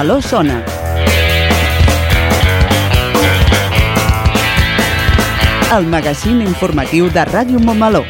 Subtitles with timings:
[0.00, 0.64] Montmeló sona.
[5.76, 8.00] El magazín informatiu de Ràdio Montmeló.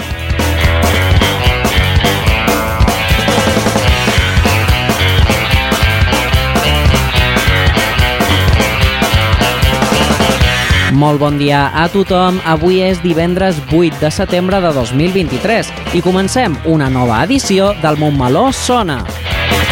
[10.94, 12.38] Molt bon dia a tothom.
[12.46, 18.52] Avui és divendres 8 de setembre de 2023 i comencem una nova edició del Montmeló
[18.52, 19.02] Sona,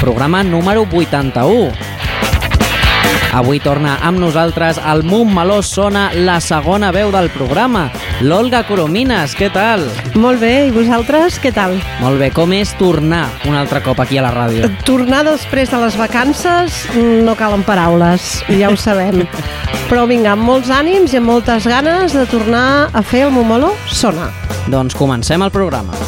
[0.00, 1.87] programa número 81.
[3.32, 7.84] Avui torna amb nosaltres al Montmeló Sona la segona veu del programa,
[8.24, 9.34] l'Olga Coromines.
[9.36, 9.84] Què tal?
[10.16, 11.76] Molt bé, i vosaltres què tal?
[12.00, 14.72] Molt bé, com és tornar un altre cop aquí a la ràdio?
[14.88, 19.26] Tornar després de les vacances no calen paraules, ja ho sabem.
[19.90, 23.74] Però vinga, amb molts ànims i amb moltes ganes de tornar a fer el Momolo
[23.92, 24.32] Sona.
[24.72, 26.07] Doncs comencem el programa.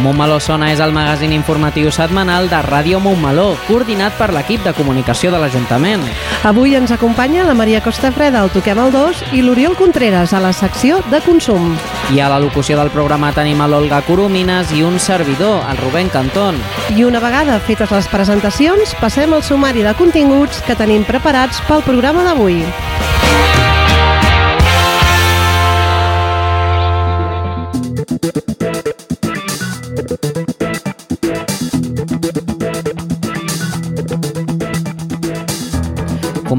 [0.00, 5.28] Montmeló Sona és el magazín informatiu setmanal de Ràdio Montmeló, coordinat per l'equip de comunicació
[5.34, 6.06] de l'Ajuntament.
[6.48, 10.54] Avui ens acompanya la Maria Costafreda, el Toquem el 2, i l'Oriol Contreras a la
[10.56, 11.74] secció de consum.
[12.16, 16.56] I a la locució del programa tenim l'Olga Coromines i un servidor, el Rubén Cantón.
[16.96, 21.84] I una vegada fetes les presentacions, passem al sumari de continguts que tenim preparats pel
[21.84, 22.64] programa d'avui.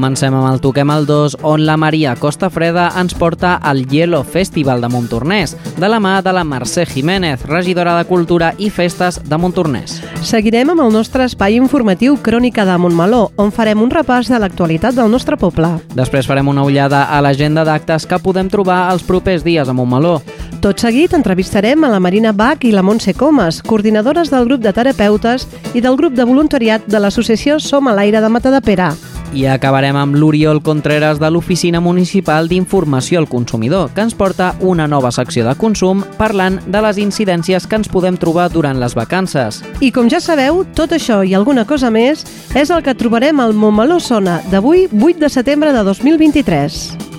[0.02, 4.24] Comencem amb el Toquem el 2, on la Maria Costa Freda ens porta al Hielo
[4.26, 9.20] Festival de Montornès, de la mà de la Mercè Jiménez, regidora de Cultura i Festes
[9.22, 10.00] de Montornès.
[10.26, 14.98] Seguirem amb el nostre espai informatiu Crònica de Montmeló, on farem un repàs de l'actualitat
[14.98, 15.70] del nostre poble.
[15.94, 20.16] Després farem una ullada a l'agenda d'actes que podem trobar els propers dies a Montmeló.
[20.66, 24.74] Tot seguit entrevistarem a la Marina Bach i la Montse Comas, coordinadores del grup de
[24.74, 28.92] terapeutes i del grup de voluntariat de l'associació Som a l'aire de Matadepera.
[29.32, 34.84] I acabarem amb l'Oriol Contreras de l'Oficina Municipal d'Informació al Consumidor, que ens porta una
[34.86, 39.62] nova secció de consum parlant de les incidències que ens podem trobar durant les vacances.
[39.80, 43.56] I com ja sabeu, tot això i alguna cosa més és el que trobarem al
[43.56, 47.11] Montmeló Sona d'avui, 8 de setembre de 2023.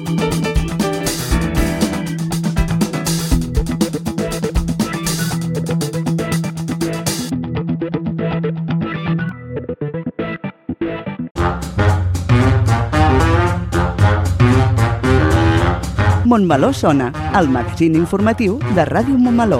[16.33, 19.59] Montmeló sona, el magazín informatiu de Ràdio Montmeló.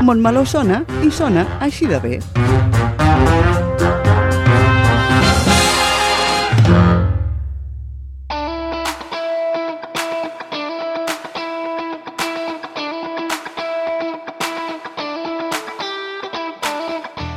[0.00, 2.14] Montmeló sona i sona així de bé.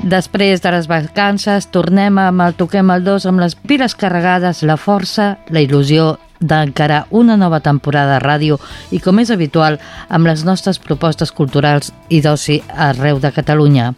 [0.08, 4.80] Després de les vacances, tornem amb el Toquem el 2 amb les piles carregades, la
[4.80, 8.58] força, la il·lusió d'encarar una nova temporada de ràdio
[8.92, 13.92] i, com és habitual, amb les nostres propostes culturals i d'oci arreu de Catalunya.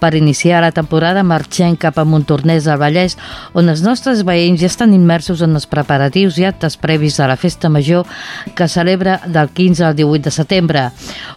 [0.00, 3.18] Per iniciar la temporada marxem cap a Montornès del Vallès,
[3.52, 7.36] on els nostres veïns ja estan immersos en els preparatius i actes previs de la
[7.36, 8.08] Festa Major
[8.56, 10.86] que celebra del 15 al 18 de setembre.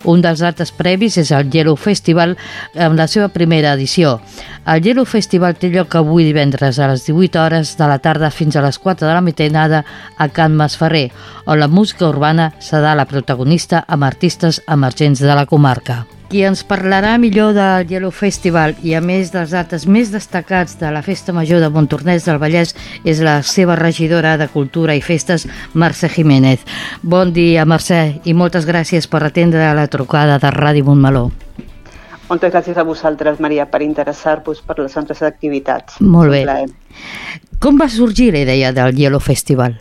[0.06, 2.38] Un dels actes previs és el Yellow Festival
[2.76, 4.18] amb la seva primera edició.
[4.68, 8.56] El Yellow Festival té lloc avui divendres a les 18 hores de la tarda fins
[8.56, 9.84] a les 4 de la matinada
[10.18, 11.10] a Can Masferrer,
[11.50, 16.04] on la música urbana serà la protagonista amb artistes emergents de la comarca.
[16.28, 20.92] Qui ens parlarà millor del Yellow Festival i a més dels actes més destacats de
[20.92, 22.76] la Festa Major de Montornès del Vallès
[23.08, 26.68] és la seva regidora de Cultura i Festes, Mercè Jiménez.
[27.02, 31.32] Bon dia, Mercè, i moltes gràcies per atendre la trucada de Ràdio Montmeló.
[32.28, 36.02] Moltes gràcies a vosaltres, Maria, per interessar-vos per les nostres activitats.
[36.04, 36.44] Molt bé.
[37.64, 39.80] Com va sorgir la idea del Yellow Festival?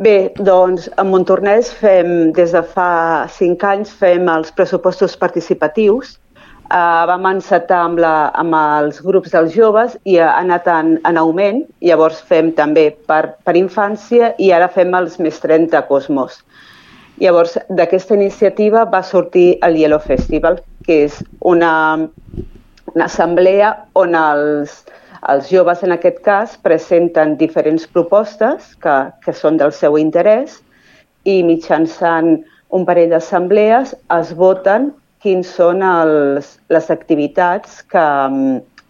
[0.00, 6.14] Bé, doncs a Montornès fem, des de fa cinc anys, fem els pressupostos participatius.
[6.70, 11.20] Uh, vam encetar amb, la, amb els grups dels joves i ha anat en, en
[11.20, 11.60] augment.
[11.84, 16.38] Llavors fem també per, per infància i ara fem els més 30 Cosmos.
[17.20, 21.74] Llavors, d'aquesta iniciativa va sortir el Yellow Festival, que és una,
[22.94, 24.80] una assemblea on els,
[25.28, 30.60] els joves, en aquest cas, presenten diferents propostes que, que són del seu interès
[31.28, 32.38] i mitjançant
[32.72, 34.90] un parell d'assemblees es voten
[35.20, 38.06] quins són els, les activitats que,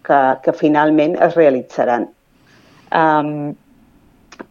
[0.07, 2.07] que, que finalment es realitzaran.
[2.95, 3.51] Um,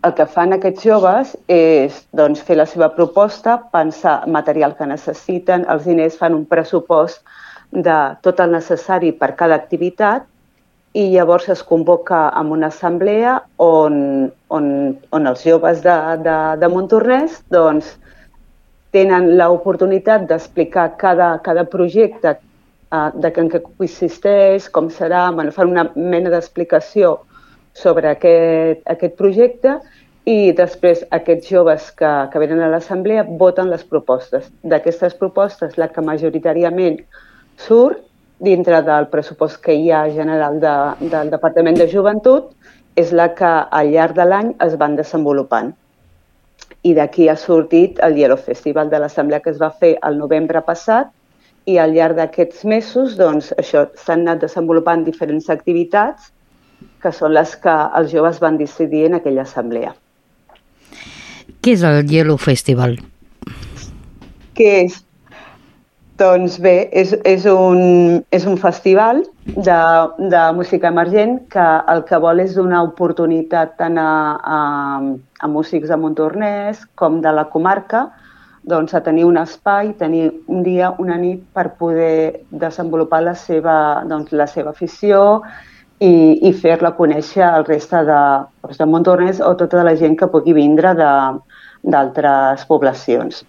[0.04, 5.64] el que fan aquests joves és doncs, fer la seva proposta, pensar material que necessiten,
[5.72, 7.24] els diners fan un pressupost
[7.72, 10.28] de tot el necessari per cada activitat
[10.92, 14.64] i llavors es convoca en una assemblea on, on,
[15.14, 17.92] on els joves de, de, de Montornès doncs,
[18.90, 25.70] tenen l'oportunitat d'explicar cada, cada projecte uh, de en què consisteix, com serà, bueno, fan
[25.70, 27.20] una mena d'explicació
[27.78, 29.78] sobre aquest, aquest projecte
[30.26, 34.50] i després aquests joves que, que venen a l'assemblea voten les propostes.
[34.66, 36.98] D'aquestes propostes, la que majoritàriament
[37.62, 38.02] surt
[38.40, 40.72] dintre del pressupost que hi ha general de,
[41.12, 42.50] del Departament de Joventut
[43.00, 45.70] és la que al llarg de l'any es van desenvolupant.
[46.82, 50.62] I d'aquí ha sortit el Yellow Festival de l'Assemblea que es va fer el novembre
[50.64, 51.12] passat
[51.68, 56.32] i al llarg d'aquests mesos doncs, això s'han anat desenvolupant diferents activitats
[57.02, 59.92] que són les que els joves van decidir en aquella assemblea.
[61.60, 62.96] Què és el Yellow Festival?
[64.56, 65.00] Què és?
[66.20, 67.78] Doncs bé, és, és, un,
[68.28, 69.76] és un festival de,
[70.28, 74.58] de música emergent que el que vol és donar oportunitat tant a, a,
[75.40, 78.02] a músics de Montornès com de la comarca
[78.68, 83.76] doncs, a tenir un espai, tenir un dia, una nit per poder desenvolupar la seva,
[84.10, 85.22] doncs, la seva afició
[86.04, 86.12] i,
[86.44, 88.20] i fer-la conèixer al reste de,
[88.60, 93.40] doncs, de Montornès o tota la gent que pugui vindre d'altres poblacions.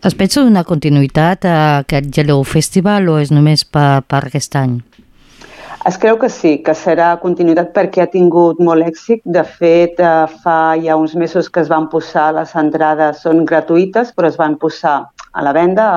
[0.00, 4.78] Es pensa una continuïtat a aquest Yellow Festival o és només per, per aquest any?
[5.88, 9.20] Es creu que sí, que serà continuïtat perquè ha tingut molt èxit.
[9.24, 14.14] De fet, eh, fa ja uns mesos que es van posar, les entrades són gratuïtes,
[14.16, 14.94] però es van posar
[15.32, 15.90] a la venda,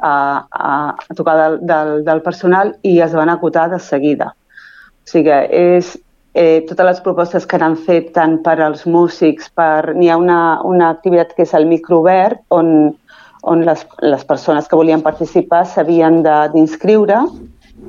[0.00, 0.14] a,
[0.48, 4.32] a, a tocar del, del, del personal i es van acotar de seguida.
[4.32, 5.92] O sigui, és,
[6.32, 9.92] eh, totes les propostes que han fet tant per als músics, per...
[9.92, 12.94] n'hi ha una, una activitat que és el microobert, on,
[13.42, 17.18] on les, les persones que volien participar s'havien d'inscriure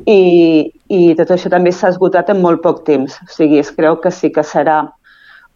[0.09, 3.15] i, i tot això també s'ha esgotat en molt poc temps.
[3.21, 4.81] O sigui, es creu que sí que serà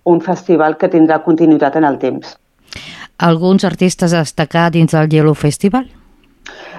[0.07, 2.37] un festival que tindrà continuïtat en el temps.
[3.17, 5.87] Alguns artistes a destacar dins del Yellow Festival?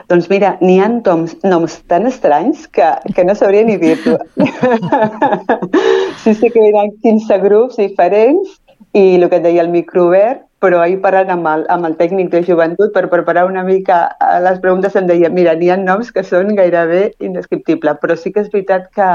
[0.08, 4.16] Doncs mira, n'hi ha noms, noms tan estranys que, que no sabria ni dir-ho.
[6.22, 8.54] sí, sí que hi ha 15 grups diferents
[8.96, 12.32] i el que et deia el microobert, però ahir parlant amb el, amb el tècnic
[12.32, 16.10] de joventut per preparar una mica eh, les preguntes em deia, mira, n'hi ha noms
[16.14, 19.08] que són gairebé indescriptibles, però sí que és veritat que,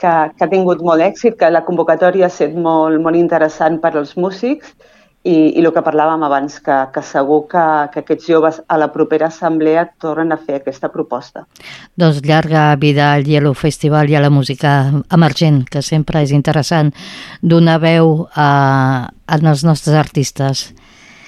[0.00, 3.94] que, que ha tingut molt èxit, que la convocatòria ha estat molt, molt interessant per
[3.94, 4.74] als músics
[5.26, 8.88] i, i el que parlàvem abans, que, que segur que, que aquests joves a la
[8.94, 11.44] propera assemblea tornen a fer aquesta proposta.
[11.98, 14.76] Doncs llarga vida al Yellow Festival i a la música
[15.12, 16.92] emergent, que sempre és interessant
[17.42, 18.50] donar veu a,
[19.10, 20.68] a els nostres artistes.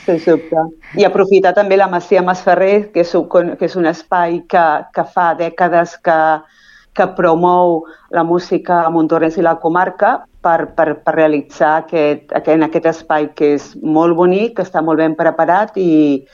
[0.06, 0.62] Sens dubte.
[0.96, 3.26] I aprofitar també la Masia Masferrer, que és un,
[3.58, 6.20] que és un espai que, que fa dècades que,
[6.98, 12.54] que promou la música a Montornès i la comarca per, per, per realitzar aquest, aquest,
[12.56, 16.24] en aquest espai que és molt bonic, que està molt ben preparat i,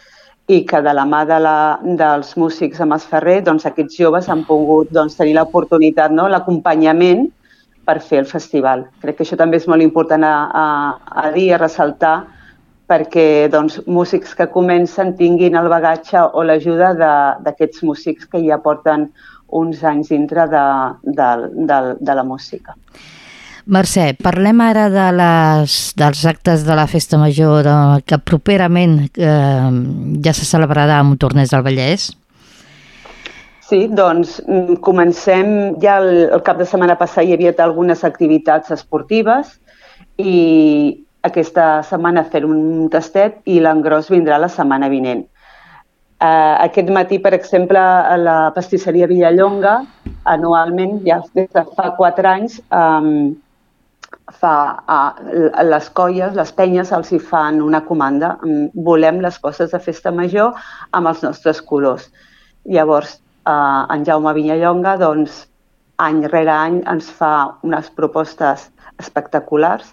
[0.49, 1.57] i que de la mà de la,
[2.01, 6.29] dels músics a Masferrer, doncs aquests joves han pogut doncs, tenir l'oportunitat, no?
[6.29, 7.27] l'acompanyament
[7.85, 8.87] per fer el festival.
[9.03, 10.67] Crec que això també és molt important a, a,
[11.25, 12.17] a dir, a ressaltar,
[12.89, 16.93] perquè doncs, músics que comencen tinguin el bagatge o l'ajuda
[17.45, 19.09] d'aquests músics que ja porten
[19.49, 20.65] uns anys dintre de,
[21.05, 22.75] de, de, de la música.
[23.65, 29.71] Mercè, parlem ara de les, dels actes de la Festa Major de, que properament eh,
[30.25, 32.11] ja se celebrarà a Montornès del Vallès.
[33.65, 38.75] Sí, doncs mm, comencem, ja el, el cap de setmana passat hi havia algunes activitats
[38.75, 39.57] esportives
[40.21, 40.35] i
[41.25, 45.25] aquesta setmana fer un tastet i l'engròs vindrà la setmana vinent.
[46.25, 49.75] Uh, aquest matí, per exemple, a la pastisseria Villallonga,
[50.33, 53.35] anualment, ja des de fa quatre anys, um,
[54.41, 54.53] fa,
[54.89, 58.31] uh, les colles, les penyes, els hi fan una comanda.
[58.87, 60.55] Volem les coses de festa major
[60.97, 62.07] amb els nostres colors.
[62.65, 65.43] Llavors, uh, en Jaume Villallonga, doncs,
[66.01, 67.35] any rere any ens fa
[67.67, 68.71] unes propostes
[69.03, 69.93] espectaculars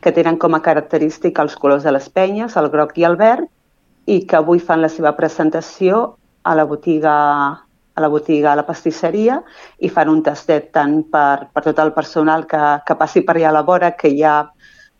[0.00, 3.50] que tenen com a característica els colors de les penyes, el groc i el verd,
[4.06, 7.14] i que avui fan la seva presentació a la botiga
[7.96, 9.38] a la botiga, a la pastisseria,
[9.80, 13.48] i fan un tastet tant per, per tot el personal que, que passi per allà
[13.48, 14.42] a la vora, que ja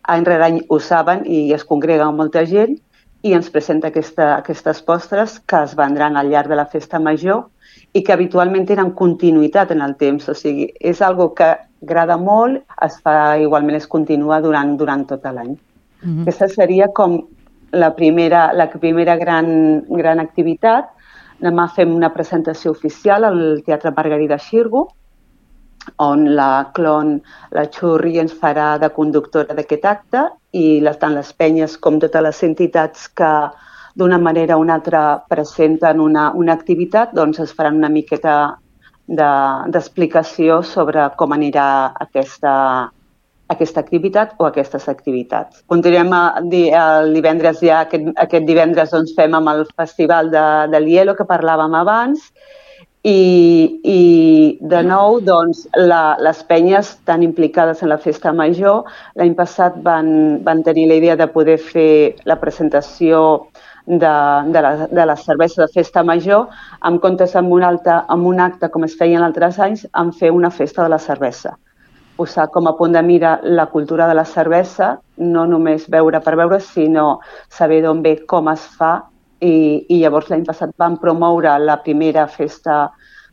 [0.09, 2.79] any rere any ho saben i es congrega molta gent,
[3.27, 7.45] i ens presenta aquesta, aquestes postres que es vendran al llarg de la festa major
[7.93, 10.29] i que habitualment tenen continuïtat en el temps.
[10.33, 11.53] O sigui, és algo que
[11.85, 15.57] agrada molt, es fa igualment, es continua durant, durant tot l'any.
[16.03, 16.23] Mm -hmm.
[16.23, 17.21] Aquesta seria com
[17.77, 20.93] la primera, la primera gran, gran activitat.
[21.41, 24.87] Demà fem una presentació oficial al Teatre Margarida Xirgo,
[26.03, 27.21] on la clon,
[27.53, 30.25] la Xurri, ens farà de conductora d'aquest acte
[30.57, 33.31] i tant les penyes com totes les entitats que
[33.97, 38.57] d'una manera o una altra presenten una, una activitat, doncs es faran una miqueta
[39.07, 42.91] d'explicació de, sobre com anirà aquesta,
[43.53, 45.63] aquesta activitat o aquestes activitats.
[45.71, 50.83] Continuem a, el divendres ja, aquest, aquest divendres doncs, fem amb el Festival de, de
[50.83, 52.31] Lielo que parlàvem abans
[53.07, 54.01] i, i
[54.61, 60.09] de nou, doncs, la, les penyes tan implicades en la festa major, l'any passat van,
[60.47, 63.21] van tenir la idea de poder fer la presentació
[63.87, 64.11] de,
[64.51, 66.49] de, la, de la cervesa de festa major,
[66.83, 70.11] en comptes amb un, alta, amb un acte, com es feia en altres anys, en
[70.11, 71.55] fer una festa de la cervesa.
[72.17, 76.37] Posar com a punt de mira la cultura de la cervesa, no només veure per
[76.41, 77.21] veure, sinó
[77.53, 78.95] saber d'on ve, com es fa
[79.41, 82.87] i, i llavors l'any passat vam promoure la primera festa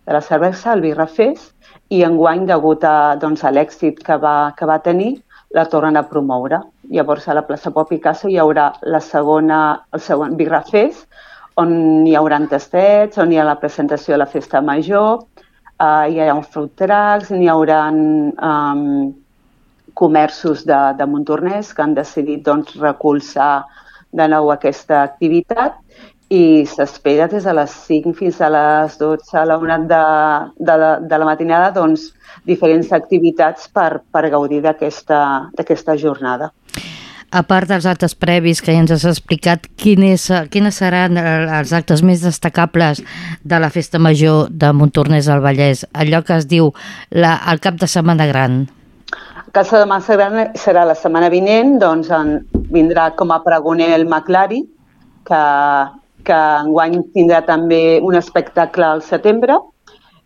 [0.06, 1.54] de la cervesa, el Birra Fest,
[1.90, 5.14] i enguany, degut a, doncs, a l'èxit que, va, que va tenir,
[5.54, 6.60] la tornen a promoure.
[6.92, 9.60] Llavors, a la plaça Pau Picasso hi haurà la segona,
[9.94, 11.08] el segon Birra Fest,
[11.62, 15.22] on hi haurà tastets, on hi ha la presentació de la festa major,
[15.84, 19.14] eh, hi ha un fruit trucks, n'hi haurà um,
[19.94, 23.66] comerços de, de Montornès que han decidit doncs, recolzar
[24.14, 25.80] de nou aquesta activitat
[26.34, 30.02] i s'espera des de les 5 fins a les 12 a la una de,
[30.58, 32.10] de, la, de la matinada doncs,
[32.48, 36.50] diferents activitats per, per gaudir d'aquesta jornada.
[37.34, 42.04] A part dels actes previs que ja ens has explicat, quines, quines seran els actes
[42.06, 43.02] més destacables
[43.42, 46.70] de la Festa Major de Montornès al Vallès, allò que es diu
[47.10, 48.68] la, el cap de setmana gran?
[49.54, 52.40] Casa de Massa Gran serà la setmana vinent, doncs en,
[52.74, 54.62] vindrà com a pregoner el Maclari,
[55.26, 55.44] que,
[56.26, 59.58] que enguany tindrà també un espectacle al setembre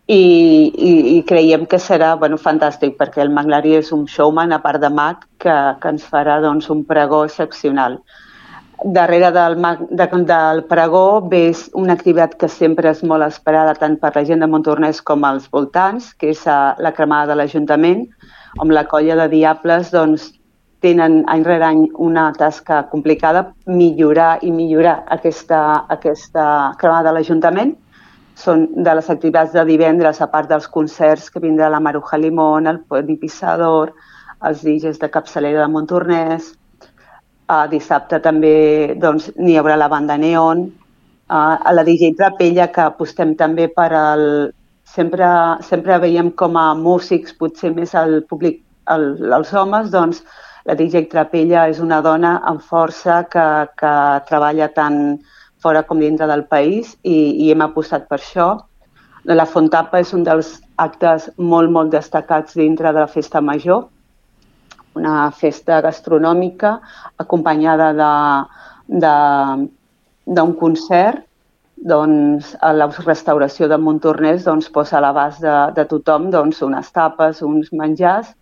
[0.08, 4.62] i, i, i creiem que serà bueno, fantàstic perquè el Maclari és un showman, a
[4.64, 7.98] part de mag, que, que ens farà doncs, un pregó excepcional.
[8.84, 9.58] Darrere del,
[9.90, 11.42] de, del pregó ve
[11.74, 15.50] una activitat que sempre és molt esperada tant per la gent de Montornès com als
[15.52, 18.06] voltants, que és la cremada de l'Ajuntament,
[18.62, 20.30] amb la colla de Diables doncs,
[20.80, 26.46] tenen any rere any una tasca complicada, millorar i millorar aquesta, aquesta
[26.78, 27.74] cremada de l'Ajuntament.
[28.38, 32.68] Són de les activitats de divendres, a part dels concerts que vindrà la Maruja Limón,
[32.70, 33.92] el Poni Pissador,
[34.46, 36.52] els DJs de capçalera de Montornès.
[37.48, 40.68] Uh, dissabte també doncs, n'hi haurà la banda Neon.
[41.28, 44.24] Uh, a la DJ Trapella, que apostem també per al,
[44.94, 45.28] sempre,
[45.68, 50.22] sempre veiem com a músics, potser més al públic, el, els homes, doncs
[50.68, 53.44] la DJ Trapella és una dona amb força que,
[53.80, 53.92] que
[54.28, 55.00] treballa tant
[55.62, 58.48] fora com dintre del país i, i hem apostat per això.
[59.28, 63.88] La Fontapa és un dels actes molt, molt destacats dintre de la festa major,
[64.98, 66.78] una festa gastronòmica
[67.22, 67.92] acompanyada
[68.88, 71.24] d'un concert
[71.78, 76.90] doncs, a la restauració de Montornès doncs, posa a l'abast de, de tothom doncs, unes
[76.90, 78.32] tapes, uns menjars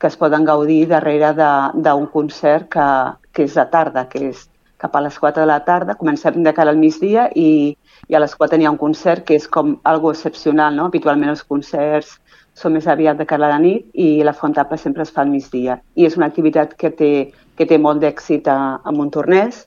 [0.00, 2.86] que es poden gaudir darrere d'un concert que,
[3.32, 4.49] que és de tarda, que és
[4.80, 7.76] cap a les 4 de la tarda, comencem de cara al migdia i,
[8.08, 10.88] i a les 4 hi ha un concert que és com algo excepcional, no?
[10.88, 12.16] Habitualment els concerts
[12.56, 15.32] són més aviat de cara a la nit i la Fontapa sempre es fa al
[15.32, 15.78] migdia.
[15.96, 17.12] I és una activitat que té,
[17.56, 19.66] que té molt d'èxit a, a Montornès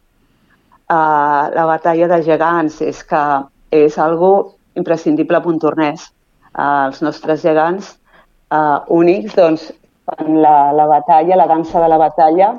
[0.89, 3.23] uh, la batalla de gegants és que
[3.73, 4.33] és algo
[4.79, 6.09] imprescindible a Montornès.
[6.53, 7.95] Uh, els nostres gegants
[8.53, 9.71] uh, únics doncs,
[10.05, 12.53] fan la, la batalla, la dansa de la batalla,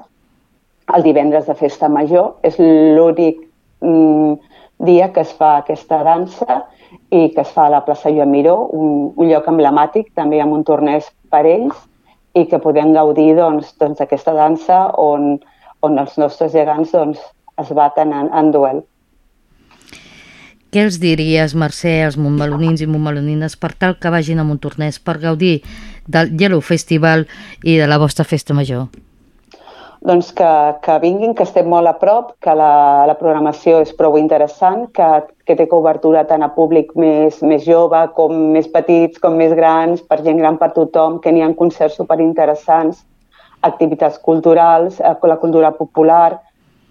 [0.92, 2.34] el divendres de festa major.
[2.42, 3.40] És l'únic
[3.80, 4.36] mm,
[4.84, 6.62] dia que es fa aquesta dansa
[7.10, 10.56] i que es fa a la plaça Joan Miró, un, un lloc emblemàtic també amb
[10.56, 11.76] un tornès per ells
[12.34, 15.38] i que podem gaudir doncs, doncs, d'aquesta doncs, dansa on,
[15.86, 17.22] on els nostres gegants doncs,
[17.62, 18.82] es baten en, en duel.
[20.74, 25.20] Què els diries, Mercè, als montmelonins i montmelonines per tal que vagin a Montornès per
[25.22, 25.60] gaudir
[26.10, 27.28] del Yellow Festival
[27.62, 28.88] i de la vostra festa major?
[30.04, 30.50] Doncs que,
[30.84, 35.06] que vinguin, que estem molt a prop, que la, la programació és prou interessant, que,
[35.48, 40.04] que té cobertura tant a públic més, més jove com més petits, com més grans,
[40.04, 43.00] per gent gran, per tothom, que n'hi ha concerts superinteressants,
[43.64, 46.40] activitats culturals, eh, la cultura popular...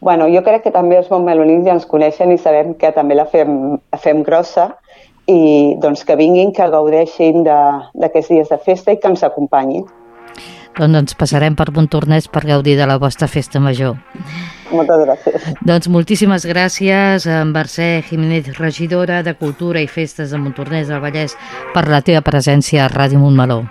[0.04, 3.24] bueno, jo crec que també els montmelonins ja ens coneixen i sabem que també la
[3.24, 4.74] fem, la fem grossa
[5.32, 9.86] i doncs que vinguin, que gaudeixin d'aquests dies de festa i que ens acompanyin.
[10.78, 13.98] Doncs ens passarem per Montornès per gaudir de la vostra festa major.
[14.74, 15.46] Moltes gràcies.
[15.62, 21.04] Doncs moltíssimes gràcies a en Mercè Jiménez, regidora de Cultura i Festes de Montornès del
[21.04, 21.38] Vallès,
[21.76, 23.62] per la teva presència a Ràdio Montmeló.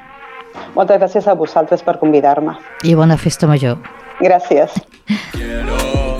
[0.76, 2.54] Moltes gràcies a vosaltres per convidar-me.
[2.84, 3.80] I bona festa major.
[4.22, 4.78] Gràcies.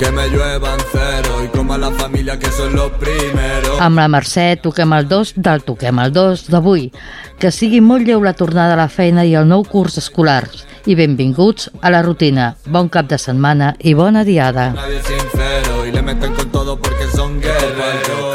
[0.02, 3.78] Que me lluevan cero y coma la familia que son los primeros.
[3.78, 6.88] Amb la Mercè toquem el 2 del Toquem el 2 d'avui.
[7.38, 10.42] Que sigui molt lleu la tornada a la feina i el nou curs escolar.
[10.90, 12.56] I benvinguts a la rutina.
[12.66, 14.73] Bon cap de setmana i bona diada.
[14.75, 18.31] Nadie sincero y le meten con todo porque son guerreros.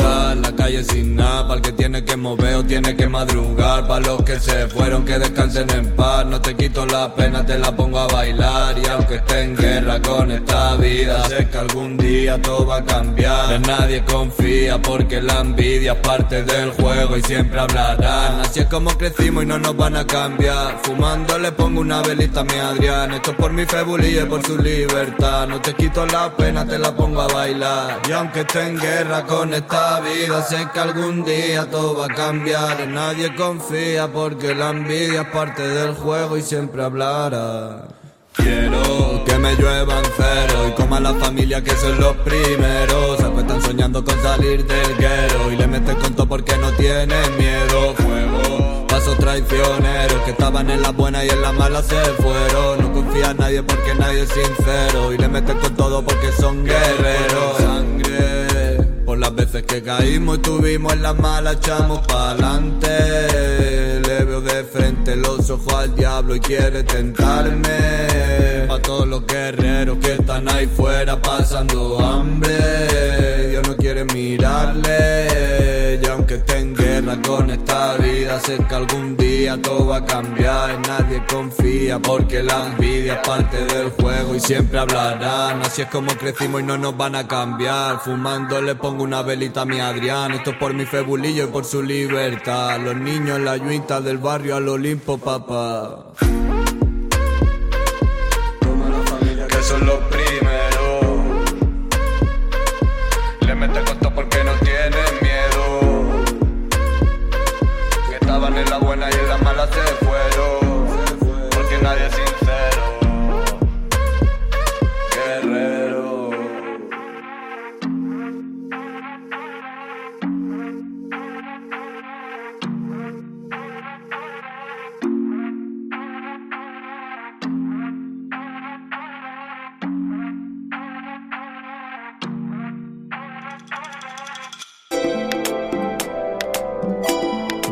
[0.84, 3.88] Sin nada, para el que tiene que mover o tiene que madrugar.
[3.88, 6.26] Para los que se fueron, que descansen en paz.
[6.26, 8.76] No te quito la pena, te la pongo a bailar.
[8.78, 12.86] Y aunque esté en guerra con esta vida, sé que algún día todo va a
[12.86, 13.54] cambiar.
[13.54, 18.42] En nadie confía porque la envidia es parte del juego y siempre hablarán.
[18.42, 20.80] Así es como crecimos y no nos van a cambiar.
[20.84, 23.14] Fumando le pongo una velita a mi Adrián.
[23.14, 25.48] Esto es por mi febulilla y por su libertad.
[25.48, 28.00] No te quito la pena, te la pongo a bailar.
[28.08, 32.10] Y aunque esté en guerra con esta vida, sé que algún día todo va a
[32.10, 32.82] cambiar.
[32.82, 37.88] En nadie confía porque la envidia es parte del juego y siempre hablará.
[38.34, 43.18] Quiero que me lluevan cero y coma la familia que son los primeros.
[43.18, 47.38] Se están soñando con salir del guero y le meten con todo porque no tienen
[47.38, 47.96] miedo.
[47.96, 52.82] Fuego, pasos traicioneros que estaban en las buenas y en las malas se fueron.
[52.82, 56.64] No confía en nadie porque nadie es sincero y le meten con todo porque son
[56.64, 57.77] guerreros.
[59.28, 64.00] Las veces que caímos y tuvimos en las malas echamos pa'lante.
[64.00, 68.66] Le veo de frente los ojos al diablo y quiere tentarme.
[68.70, 73.50] Pa' todos los guerreros que están ahí fuera pasando hambre.
[73.50, 75.27] Dios no quiere mirarle.
[76.30, 80.72] Aunque esté en guerra con esta vida, sé que algún día todo va a cambiar.
[80.72, 85.62] Y nadie confía porque la envidia es parte del juego y siempre hablarán.
[85.62, 88.02] Así es como crecimos y no nos van a cambiar.
[88.02, 90.34] Fumando le pongo una velita a mi Adrián.
[90.34, 92.78] Esto es por mi febulillo y por su libertad.
[92.82, 96.08] Los niños en la yuinta del barrio al Olimpo, papá.
[99.48, 100.00] Que son los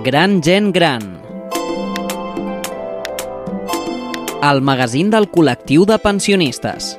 [0.06, 1.02] Gran gent gran.
[4.46, 6.91] El magazín del col·lectiu de pensionistes.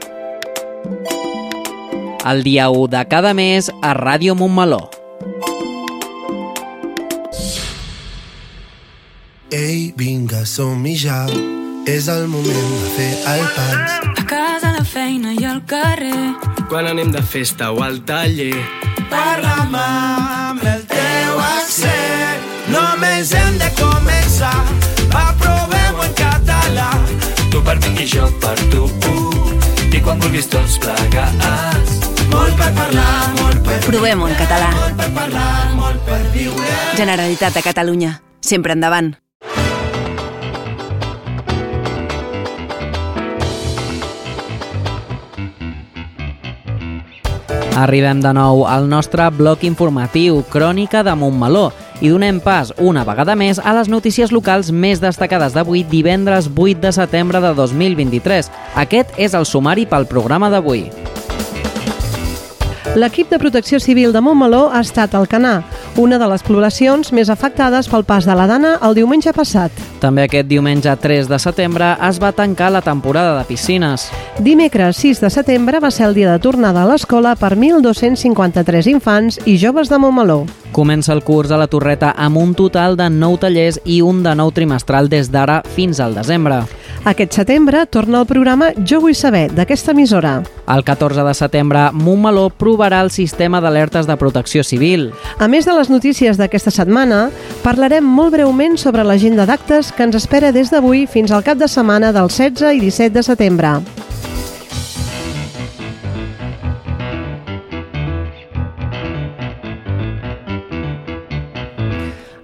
[2.27, 4.89] El dia 1 de cada mes a Ràdio Montmeló.
[9.55, 11.23] Ei, vinga, som-hi ja.
[11.87, 14.01] És el moment de fer el pas.
[14.03, 16.35] A casa, a la feina i al carrer.
[16.67, 18.57] Quan anem de festa o al taller.
[19.07, 20.76] Parla'm amb.
[22.77, 24.53] Només hem de començar.
[25.13, 26.91] Va, provem-ho en català.
[27.53, 28.85] Tu per mi i jo per tu.
[29.97, 32.01] I quan vulguis tots plegats.
[32.29, 34.73] Molt per parlar, molt per Provem-ho en català.
[34.77, 36.75] Molt per parlar, molt per viure.
[36.99, 38.19] Generalitat de Catalunya.
[38.45, 39.15] Sempre endavant.
[47.77, 51.67] Arribem de nou al nostre bloc informatiu Crònica de Montmeló
[52.01, 56.81] i donem pas una vegada més a les notícies locals més destacades d'avui divendres 8
[56.83, 58.51] de setembre de 2023.
[58.77, 60.87] Aquest és el sumari pel programa d'avui.
[62.97, 65.59] L'equip de protecció civil de Montmeló ha estat al Canà,
[66.01, 69.73] una de les poblacions més afectades pel pas de la Dana el diumenge passat.
[70.01, 74.09] També aquest diumenge 3 de setembre es va tancar la temporada de piscines.
[74.41, 79.41] Dimecres 6 de setembre va ser el dia de tornada a l'escola per 1.253 infants
[79.45, 80.47] i joves de Montmeló.
[80.77, 84.35] Comença el curs a la Torreta amb un total de 9 tallers i un de
[84.37, 86.59] nou trimestral des d'ara fins al desembre.
[87.09, 90.43] Aquest setembre torna el programa Jo vull saber, d'aquesta emissora.
[90.69, 95.13] El 14 de setembre, Montmeló provarà el sistema d'alertes de protecció civil.
[95.39, 97.31] A més de les notícies d'aquesta setmana,
[97.65, 101.73] parlarem molt breument sobre l'agenda d'actes que ens espera des d'avui fins al cap de
[101.73, 103.79] setmana del 16 i 17 de setembre.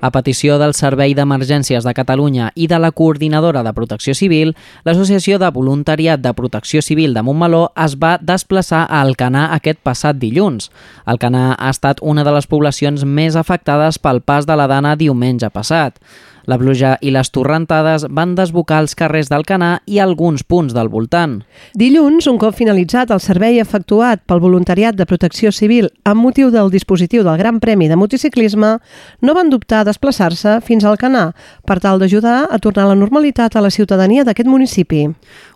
[0.02, 4.50] A petició del Servei d'Emergències de Catalunya i de la Coordinadora de Protecció Civil,
[4.82, 10.18] l'Associació de Voluntariat de Protecció Civil de Montmeló es va desplaçar a Alcanar aquest passat
[10.18, 10.72] dilluns.
[11.06, 15.54] Alcanar ha estat una de les poblacions més afectades pel pas de la dana diumenge
[15.54, 16.02] passat.
[16.50, 21.38] La pluja i les torrentades van desbocar els carrers d'Alcanar i alguns punts del voltant.
[21.78, 26.72] Dilluns, un cop finalitzat el servei efectuat pel voluntariat de protecció civil amb motiu del
[26.72, 28.72] dispositiu del Gran Premi de Motociclisme,
[29.22, 31.28] no van dubtar a desplaçar-se fins al Canà
[31.66, 35.06] per tal d'ajudar a tornar la normalitat a la ciutadania d'aquest municipi.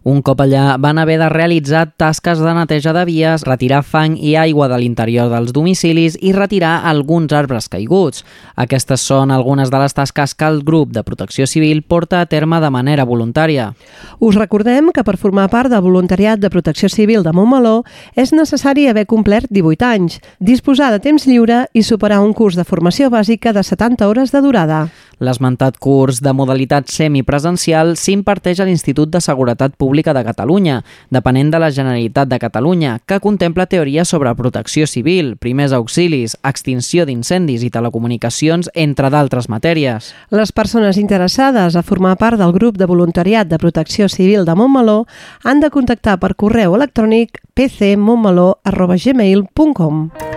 [0.06, 4.36] Un cop allà van haver de realitzar tasques de neteja de vies, retirar fang i
[4.38, 8.22] aigua de l'interior dels domicilis i retirar alguns arbres caiguts.
[8.54, 12.60] Aquestes són algunes de les tasques que el grup de protecció civil porta a terme
[12.62, 13.72] de manera voluntària.
[14.20, 17.80] Us recordem que per formar part del voluntariat de protecció civil de Montmeló
[18.14, 22.62] és necessari haver complert 18 anys, disposar de temps lliure i superar un curs de
[22.62, 24.80] formació bàsica de 70 hores de durada.
[25.18, 31.58] L'esmentat curs de modalitat semipresencial s'imparteix a l'Institut de Seguretat Pública de Catalunya, depenent de
[31.62, 37.70] la Generalitat de Catalunya, que contempla teoria sobre protecció civil, primers auxilis, extinció d'incendis i
[37.72, 40.12] telecomunicacions, entre d'altres matèries.
[40.28, 45.06] Les persones interessades a formar part del grup de voluntariat de protecció civil de Montmeló
[45.44, 50.35] han de contactar per correu electrònic pcmontmeló.gmail.com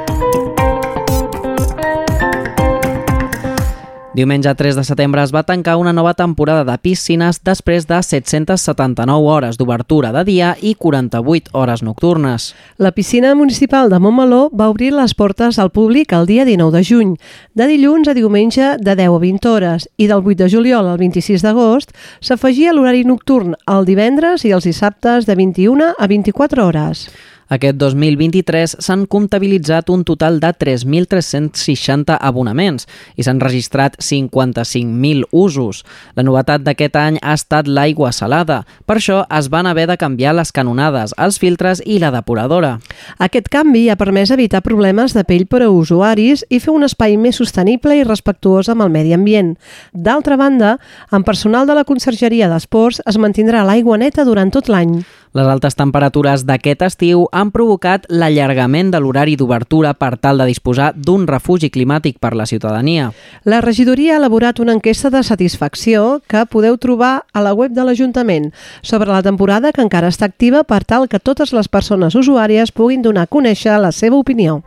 [4.12, 9.30] Diumenge 3 de setembre es va tancar una nova temporada de piscines després de 779
[9.30, 12.56] hores d'obertura de dia i 48 hores nocturnes.
[12.82, 16.84] La piscina municipal de Montmeló va obrir les portes al públic el dia 19 de
[16.84, 17.16] juny,
[17.54, 20.98] de dilluns a diumenge de 10 a 20 hores, i del 8 de juliol al
[20.98, 27.12] 26 d'agost s'afegia l'horari nocturn el divendres i els dissabtes de 21 a 24 hores.
[27.50, 32.86] Aquest 2023 s'han comptabilitzat un total de 3.360 abonaments
[33.18, 35.82] i s'han registrat 55.000 usos.
[36.14, 38.60] La novetat d'aquest any ha estat l'aigua salada.
[38.86, 42.76] Per això es van haver de canviar les canonades, els filtres i la depuradora.
[43.18, 47.18] Aquest canvi ha permès evitar problemes de pell per a usuaris i fer un espai
[47.18, 49.56] més sostenible i respectuós amb el medi ambient.
[49.94, 50.78] D'altra banda,
[51.10, 55.00] amb personal de la Consergeria d'Esports es mantindrà l'aigua neta durant tot l'any.
[55.38, 60.90] Les altes temperatures d'aquest estiu han provocat l'allargament de l'horari d'obertura per tal de disposar
[60.96, 63.12] d'un refugi climàtic per la ciutadania.
[63.46, 67.86] La regidoria ha elaborat una enquesta de satisfacció que podeu trobar a la web de
[67.86, 68.50] l'Ajuntament
[68.82, 73.06] sobre la temporada que encara està activa per tal que totes les persones usuàries puguin
[73.06, 74.64] donar a conèixer la seva opinió.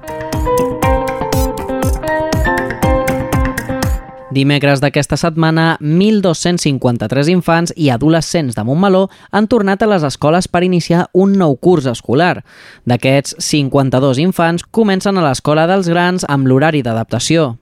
[4.33, 10.63] Dimecres d'aquesta setmana, 1.253 infants i adolescents de Montmeló han tornat a les escoles per
[10.65, 12.39] iniciar un nou curs escolar.
[12.89, 17.59] D'aquests, 52 infants comencen a l'escola dels grans amb l'horari d'adaptació.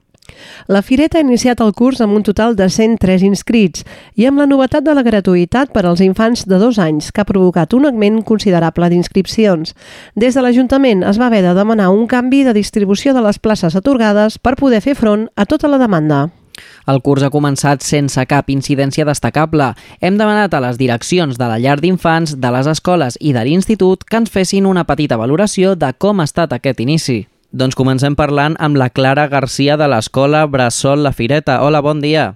[0.71, 3.83] La Fireta ha iniciat el curs amb un total de 103 inscrits
[4.15, 7.27] i amb la novetat de la gratuïtat per als infants de dos anys, que ha
[7.27, 9.75] provocat un augment considerable d'inscripcions.
[10.15, 13.75] Des de l'Ajuntament es va haver de demanar un canvi de distribució de les places
[13.75, 16.29] atorgades per poder fer front a tota la demanda.
[16.89, 19.71] El curs ha començat sense cap incidència destacable.
[20.01, 24.03] Hem demanat a les direccions de la llar d'infants, de les escoles i de l'institut
[24.03, 27.23] que ens fessin una petita valoració de com ha estat aquest inici.
[27.51, 31.59] Doncs comencem parlant amb la Clara Garcia de l'escola Bressol La Fireta.
[31.65, 32.31] Hola, bon dia.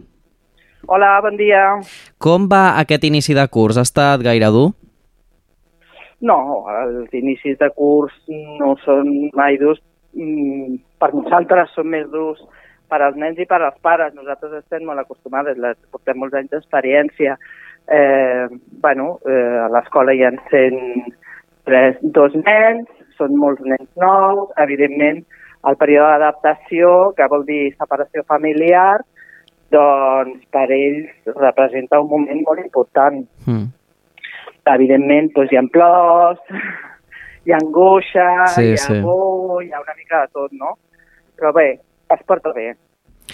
[0.88, 1.62] Hola, bon dia.
[2.20, 3.78] Com va aquest inici de curs?
[3.80, 4.74] Ha estat gaire dur?
[6.26, 8.14] No, els inicis de curs
[8.60, 9.82] no són mai durs.
[10.16, 12.40] Mm, Per nosaltres són més durs
[12.96, 14.16] per als nens i per als pares.
[14.16, 17.36] Nosaltres estem molt acostumades, les, portem molts anys d'experiència.
[17.92, 18.48] Eh,
[18.82, 22.88] bueno, eh, a l'escola hi ha 103, dos nens,
[23.20, 25.22] són molts nens nous, evidentment
[25.66, 29.02] el període d'adaptació, que vol dir separació familiar,
[29.74, 33.24] doncs per ells representa un moment molt important.
[33.50, 33.72] Mm.
[34.76, 36.60] Evidentment doncs, hi ha plors,
[37.46, 39.02] hi ha angoixa, Sí, hi ha sí.
[39.04, 40.78] por, hi ha una mica de tot, no?
[41.36, 41.68] Però bé,
[42.14, 42.72] es porta bé,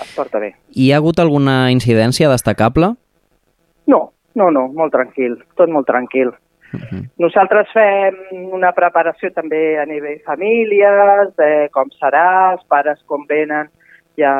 [0.06, 0.54] es porta bé.
[0.76, 2.94] Hi ha hagut alguna incidència destacable?
[3.88, 4.02] No,
[4.36, 6.32] no, no, molt tranquil, tot molt tranquil.
[7.20, 8.16] Nosaltres fem
[8.56, 13.68] una preparació també a nivell famílies, de com serà, els pares com venen,
[14.20, 14.32] ja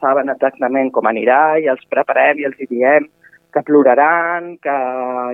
[0.00, 3.06] saben exactament com anirà i els preparem i els diem
[3.54, 4.76] que ploraran, que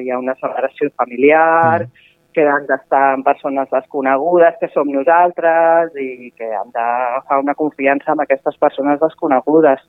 [0.05, 2.12] hi ha una separació familiar, mm.
[2.35, 8.13] Que han d'estar amb persones desconegudes, que som nosaltres, i que han d'agafar una confiança
[8.13, 9.83] amb aquestes persones desconegudes.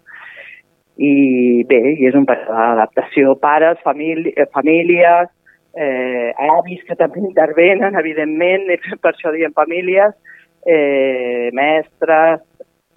[0.97, 3.38] I bé, i és un període d'adaptació.
[3.41, 5.32] Pares, famíli famílies,
[5.73, 8.69] eh, avis que també intervenen, evidentment,
[9.01, 10.13] per això diem famílies,
[10.65, 12.43] eh, mestres,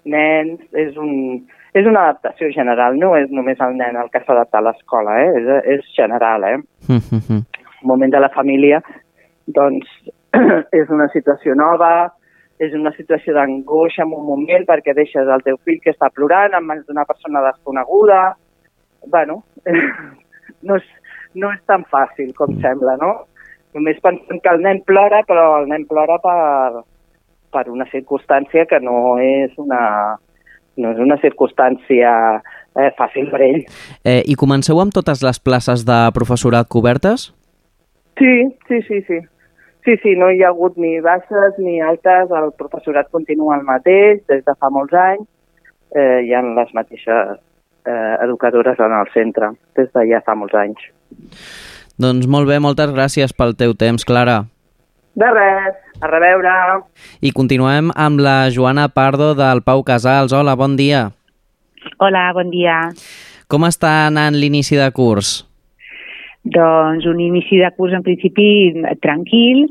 [0.07, 1.41] nens, és, un,
[1.73, 5.33] és una adaptació general, no és només el nen el que s'adapta a l'escola, eh?
[5.41, 6.43] és, és general.
[6.43, 6.57] Eh?
[6.87, 7.43] Mm -hmm.
[7.81, 8.81] El moment de la família
[9.47, 9.87] doncs,
[10.79, 12.09] és una situació nova,
[12.59, 16.55] és una situació d'angoixa en un moment perquè deixes el teu fill que està plorant
[16.57, 18.35] en mans d'una persona desconeguda.
[19.07, 19.43] bueno,
[20.67, 20.85] no és,
[21.35, 22.61] no és tan fàcil com mm.
[22.61, 23.11] sembla, no?
[23.77, 26.81] Només pensem que el nen plora, però el nen plora per,
[27.53, 30.17] per una circumstància que no és una,
[30.81, 33.63] no és una circumstància eh, fàcil per ell.
[34.01, 37.29] Eh, I comenceu amb totes les places de professorat cobertes?
[38.17, 38.33] Sí,
[38.67, 39.21] sí, sí, sí.
[39.87, 44.17] Sí, sí, no hi ha hagut ni baixes ni altes, el professorat continua el mateix
[44.27, 45.23] des de fa molts anys,
[45.95, 47.37] eh, hi ha les mateixes
[47.87, 50.83] eh, educadores en el centre des de ja fa molts anys.
[51.95, 54.41] Doncs molt bé, moltes gràcies pel teu temps, Clara.
[55.15, 56.57] De res, a reveure.
[57.23, 60.35] I continuem amb la Joana Pardo del Pau Casals.
[60.35, 61.07] Hola, bon dia.
[62.03, 62.89] Hola, bon dia.
[63.47, 65.37] Com està anant l'inici de curs?
[66.43, 69.65] Doncs un inici de curs en principi tranquil,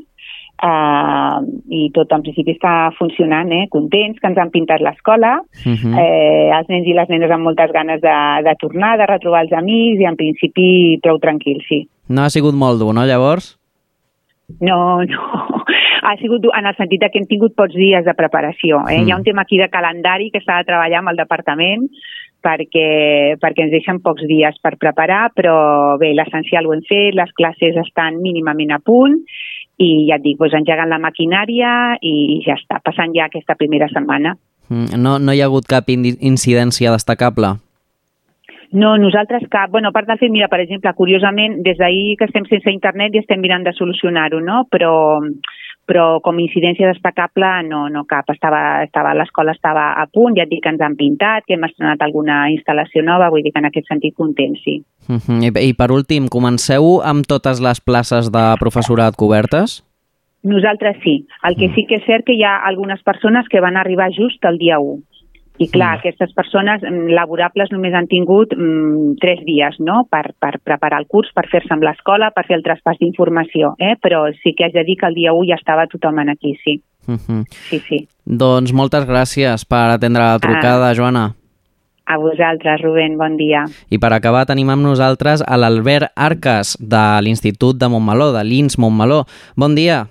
[0.57, 3.67] Uh, i tot en principi està funcionant, eh?
[3.69, 5.93] contents que ens han pintat l'escola, uh -huh.
[6.01, 9.53] eh, els nens i les nenes amb moltes ganes de, de tornar, de retrobar els
[9.53, 11.87] amics i en principi prou tranquil, sí.
[12.09, 13.59] No ha sigut molt dur, no, llavors?
[14.59, 15.23] No, no.
[16.07, 18.79] Ha sigut en el sentit que hem tingut pocs dies de preparació.
[18.87, 19.01] Eh?
[19.01, 19.07] Mm.
[19.07, 21.89] Hi ha un tema aquí de calendari que s'ha de treballar amb el departament
[22.47, 27.31] perquè, perquè ens deixen pocs dies per preparar, però bé, l'essencial ho hem fet, les
[27.37, 29.19] classes estan mínimament a punt
[29.77, 33.89] i ja et dic, doncs engegant la maquinària i ja està, passant ja aquesta primera
[33.93, 34.33] setmana.
[34.69, 37.55] Mm, no, no hi ha hagut cap incidència destacable?
[38.71, 39.71] No, nosaltres cap.
[39.71, 43.15] Bueno, a part del fet, mira, per exemple, curiosament, des d'ahir que estem sense internet
[43.15, 44.65] i estem mirant de solucionar-ho, no?
[44.71, 44.91] Però,
[45.87, 48.27] però com a incidència destacable no, no cap.
[48.33, 51.65] Estava, estava, L'escola estava a punt, ja et dic que ens han pintat, que hem
[51.67, 54.81] estrenat alguna instal·lació nova, vull dir que en aquest sentit contents, sí.
[55.07, 55.41] Uh -huh.
[55.41, 59.83] I, I per últim, comenceu amb totes les places de professorat cobertes?
[60.43, 61.25] Nosaltres sí.
[61.43, 64.43] El que sí que és cert que hi ha algunes persones que van arribar just
[64.45, 65.01] el dia 1.
[65.57, 65.99] I clar, mm.
[65.99, 70.03] aquestes persones mm, laborables només han tingut mm, tres dies no?
[70.11, 73.95] per, per preparar el curs, per fer-se amb l'escola, per fer el traspàs d'informació, eh?
[74.01, 76.81] però sí que haig de dir que el dia 1 ja estava tothom aquí, sí.
[77.07, 77.43] Mm -hmm.
[77.69, 78.07] Sí, sí.
[78.25, 80.93] Doncs moltes gràcies per atendre la trucada, ah.
[80.93, 81.35] Joana.
[82.05, 83.65] A vosaltres, Rubén, bon dia.
[83.89, 88.77] I per acabar tenim amb nosaltres a l'Albert Arcas de l'Institut de Montmeló, de l'INS
[88.77, 89.25] Montmeló.
[89.55, 90.07] Bon dia.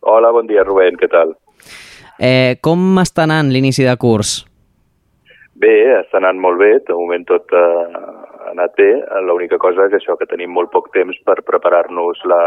[0.00, 1.36] Hola, bon dia, Rubén, què tal?
[2.18, 4.51] Eh, com està anant l'inici de curs?
[5.62, 7.84] Bé, està anant molt bé, de moment tot uh,
[8.42, 8.90] ha anat bé.
[9.28, 12.42] L'única cosa és això, que tenim molt poc temps per preparar-nos la,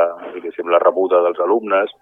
[0.71, 1.93] la rebuda dels alumnes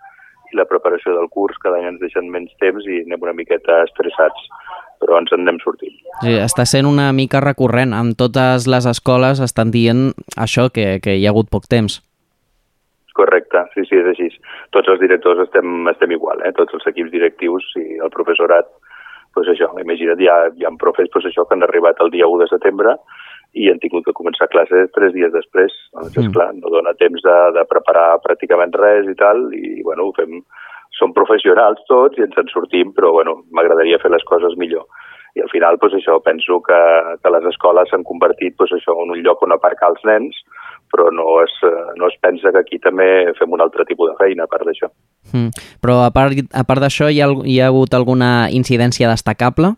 [0.52, 3.82] i la preparació del curs, cada any ens deixen menys temps i anem una miqueta
[3.88, 4.48] estressats,
[5.02, 5.94] però ens en anem sortint.
[6.24, 7.94] Sí, està sent una mica recurrent.
[7.98, 12.00] Amb totes les escoles estan dient això, que, que hi ha hagut poc temps.
[13.14, 14.30] Correcte, sí, sí, és així.
[14.74, 16.54] Tots els directors estem, estem igual, eh?
[16.58, 18.72] tots els equips directius i el professorat
[19.34, 22.30] pues això, imagina't, hi ha, hi ha profes pues això, que han arribat el dia
[22.30, 22.98] 1 de setembre
[23.54, 25.74] i han tingut que començar classes tres dies després.
[25.94, 26.28] Doncs, mm.
[26.30, 30.42] esclar, no dona temps de, de preparar pràcticament res i tal, i bueno, fem,
[30.98, 34.86] som professionals tots i ens en sortim, però bueno, m'agradaria fer les coses millor.
[35.34, 36.80] I al final, pues, això, penso que,
[37.22, 40.44] que les escoles s'han convertit pues, això, en un lloc on aparcar els nens,
[40.94, 41.54] però no es,
[41.98, 43.08] no es pensa que aquí també
[43.40, 44.92] fem un altre tipus de feina a part d'això.
[45.34, 45.50] Mm.
[45.82, 49.74] Però a part, a part d'això, hi, ha, hi ha hagut alguna incidència destacable?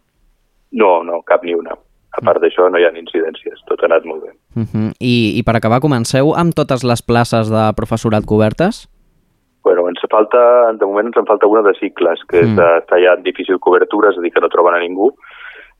[0.75, 1.77] No, no, cap ni una.
[2.15, 4.33] A part d'això no hi ha incidències, tot ha anat molt bé.
[4.55, 4.91] Uh -huh.
[4.99, 8.87] I, I per acabar, comenceu amb totes les places de professorat cobertes?
[9.63, 12.45] Bueno, ens falta, de moment ens en falta una de cicles, que mm.
[12.45, 15.15] és de, està ja en difícil cobertura, és a dir, que no troben a ningú,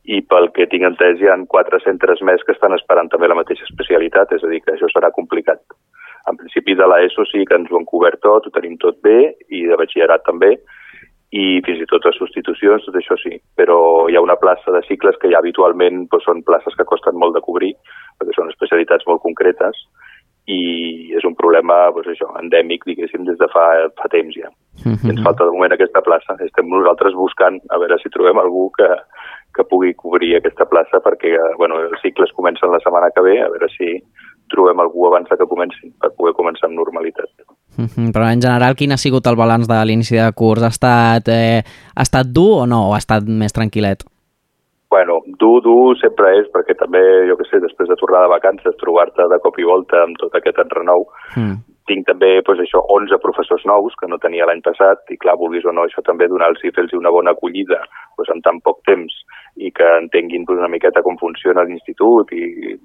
[0.06, 3.38] i pel que tinc entès hi ha quatre centres més que estan esperant també la
[3.38, 5.62] mateixa especialitat, és a dir, que això serà complicat.
[6.30, 9.34] En principi de l'ESO sí que ens ho han cobert tot, ho tenim tot bé,
[9.50, 10.56] i de batxillerat també,
[11.34, 13.34] i fins i tot les substitucions, tot això sí.
[13.58, 13.78] Però
[14.10, 17.34] hi ha una plaça de cicles que ja habitualment doncs, són places que costen molt
[17.34, 17.72] de cobrir,
[18.18, 19.82] perquè són especialitats molt concretes,
[20.46, 23.66] i és un problema doncs, això, endèmic, diguéssim, des de fa,
[23.98, 24.50] fa temps ja.
[24.84, 25.06] Mm -hmm.
[25.06, 26.36] I ens falta de moment aquesta plaça.
[26.40, 28.88] Estem nosaltres buscant a veure si trobem algú que,
[29.56, 33.50] que pugui cobrir aquesta plaça perquè bueno, els cicles comencen la setmana que ve, a
[33.52, 33.96] veure si
[34.52, 37.30] trobem algú abans que comencin per poder començar amb normalitat.
[37.76, 38.12] Mm -hmm.
[38.14, 40.62] Però en general, quin ha sigut el balanç de l'inici de curs?
[40.62, 41.62] Ha estat, eh,
[41.96, 42.88] ha estat dur o no?
[42.88, 44.04] O ha estat més tranquil·let?
[44.88, 48.76] Bueno, dur, dur sempre és, perquè també, jo que sé, després de tornar de vacances,
[48.78, 51.56] trobar-te de cop i volta amb tot aquest enrenou, mm.
[51.90, 55.66] tinc també, doncs això, 11 professors nous que no tenia l'any passat, i clar, vulguis
[55.66, 57.80] o no, això també donar-los i fer-los una bona acollida
[58.16, 59.12] doncs, en tan poc temps
[59.56, 62.76] i que entenguin doncs, una miqueta com funciona l'institut i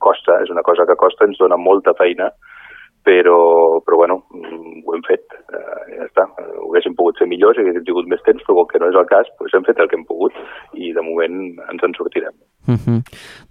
[0.00, 2.30] costa, és una cosa que costa, ens dona molta feina,
[3.02, 5.24] però, però bueno, mm, ho hem fet,
[5.56, 6.26] eh, ja està.
[6.60, 8.98] Ho haguéssim pogut fer millor si haguéssim tingut més temps, però com que no és
[9.00, 10.36] el cas, doncs hem fet el que hem pogut
[10.76, 11.40] i de moment
[11.70, 12.36] ens en sortirem.
[12.68, 13.00] Uh -huh.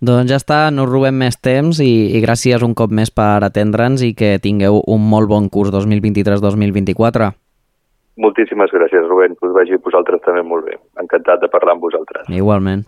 [0.01, 3.43] Doncs ja està, no us robem més temps i, i gràcies un cop més per
[3.43, 7.48] atendre'ns i que tingueu un molt bon curs 2023-2024.
[8.19, 10.75] Moltíssimes gràcies, Rubén, que us vagi vosaltres també molt bé.
[10.99, 12.27] Encantat de parlar amb vosaltres.
[12.41, 12.83] Igualment.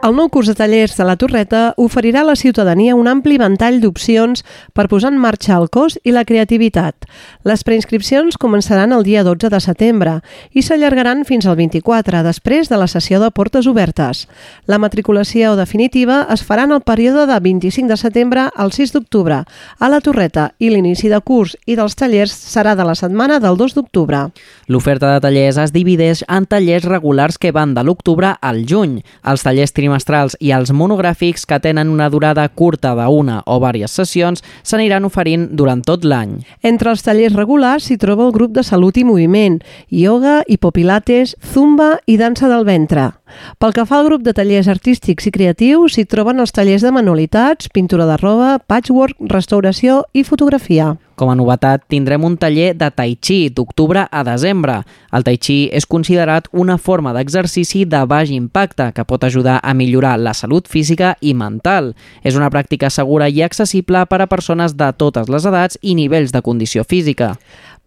[0.00, 3.82] El nou curs de tallers de la Torreta oferirà a la ciutadania un ampli ventall
[3.82, 4.40] d'opcions
[4.72, 7.04] per posar en marxa el cos i la creativitat.
[7.44, 10.14] Les preinscripcions començaran el dia 12 de setembre
[10.56, 14.22] i s'allargaran fins al 24, després de la sessió de portes obertes.
[14.64, 19.42] La matriculació definitiva es farà en el període de 25 de setembre al 6 d'octubre
[19.44, 23.60] a la Torreta i l'inici de curs i dels tallers serà de la setmana del
[23.60, 24.24] 2 d'octubre.
[24.64, 29.02] L'oferta de tallers es divideix en tallers regulars que van de l'octubre al juny.
[29.28, 34.42] Els tallers trimestrals i els monogràfics que tenen una durada curta d'una o diverses sessions
[34.62, 36.40] s'aniran oferint durant tot l'any.
[36.62, 41.98] Entre els tallers regulars s'hi troba el grup de salut i moviment, ioga, hipopilates, zumba
[42.06, 43.10] i dansa del ventre.
[43.58, 46.90] Pel que fa al grup de tallers artístics i creatius, s'hi troben els tallers de
[46.92, 50.96] manualitats, pintura de roba, patchwork, restauració i fotografia.
[51.20, 54.78] Com a novetat, tindrem un taller de Tai Chi d'octubre a desembre.
[55.12, 59.74] El Tai Chi és considerat una forma d'exercici de baix impacte que pot ajudar a
[59.76, 61.92] millorar la salut física i mental.
[62.24, 66.32] És una pràctica segura i accessible per a persones de totes les edats i nivells
[66.32, 67.34] de condició física.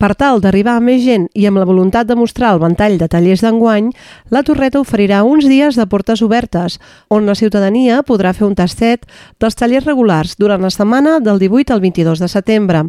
[0.03, 3.07] Per tal d'arribar a més gent i amb la voluntat de mostrar el ventall de
[3.07, 3.85] tallers d'enguany,
[4.35, 6.75] la Torreta oferirà uns dies de portes obertes,
[7.07, 9.05] on la ciutadania podrà fer un tastet
[9.39, 12.81] dels tallers regulars durant la setmana del 18 al 22 de setembre.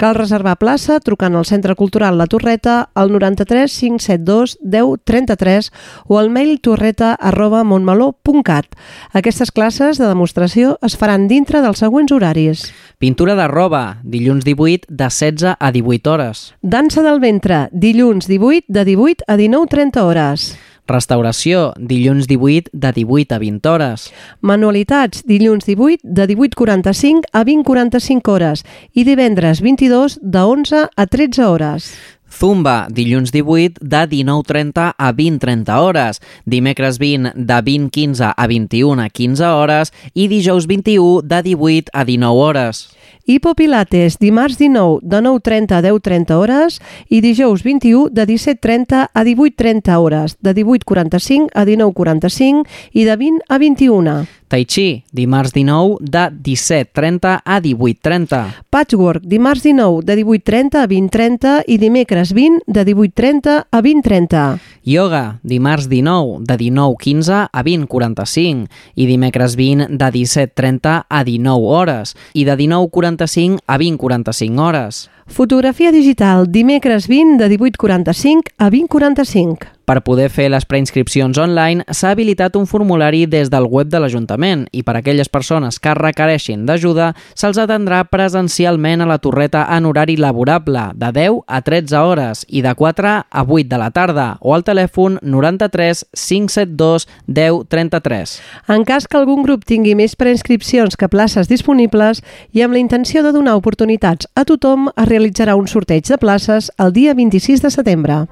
[0.00, 5.70] Cal reservar plaça trucant al Centre Cultural La Torreta al 93 572 10 33
[6.08, 8.72] o al mail torreta arroba montmeló.cat.
[9.12, 12.70] Aquestes classes de demostració es faran dintre dels següents horaris.
[12.96, 16.53] Pintura de roba, dilluns 18 de 16 a 18 hores.
[16.62, 20.54] Dansa del ventre, dilluns 18 de 18 a 19.30 hores.
[20.86, 24.10] Restauració, dilluns 18 de 18 a 20 hores.
[24.40, 31.44] Manualitats, dilluns 18 de 18.45 a 20.45 hores i divendres 22 de 11 a 13
[31.44, 31.88] hores.
[32.34, 39.08] Zumba, dilluns 18 de 19.30 a 20.30 hores, dimecres 20 de 20.15 a 21 a
[39.08, 42.88] 15 hores i dijous 21 de 18 a 19 hores.
[43.26, 49.96] Hipopilates, dimarts 19 de 9.30 a 10.30 hores i dijous 21 de 17.30 a 18.30
[49.96, 54.26] hores, de 18.45 a 19.45 i de 20 a 21.
[54.54, 58.54] Tai Chi, dimarts 19 de 17.30 a 18.30.
[58.70, 64.60] Patchwork, dimarts 19 de 18.30 a 20.30 i dimecres 20 de 18.30 a 20.30.
[64.84, 72.14] Yoga, dimarts 19 de 19.15 a 20.45 i dimecres 20 de 17.30 a 19 hores
[72.32, 75.10] i de 19.45 a 20.45 hores.
[75.26, 79.73] Fotografia digital, dimecres 20 de 18.45 a 20.45.
[79.84, 84.64] Per poder fer les preinscripcions online s'ha habilitat un formulari des del web de l'Ajuntament
[84.72, 89.84] i per a aquelles persones que requereixin d'ajuda se'ls atendrà presencialment a la torreta en
[89.84, 94.26] horari laborable de 10 a 13 hores i de 4 a 8 de la tarda
[94.40, 98.40] o al telèfon 93 572 10 33.
[98.72, 103.22] En cas que algun grup tingui més preinscripcions que places disponibles i amb la intenció
[103.22, 107.70] de donar oportunitats a tothom es realitzarà un sorteig de places el dia 26 de
[107.70, 108.24] setembre.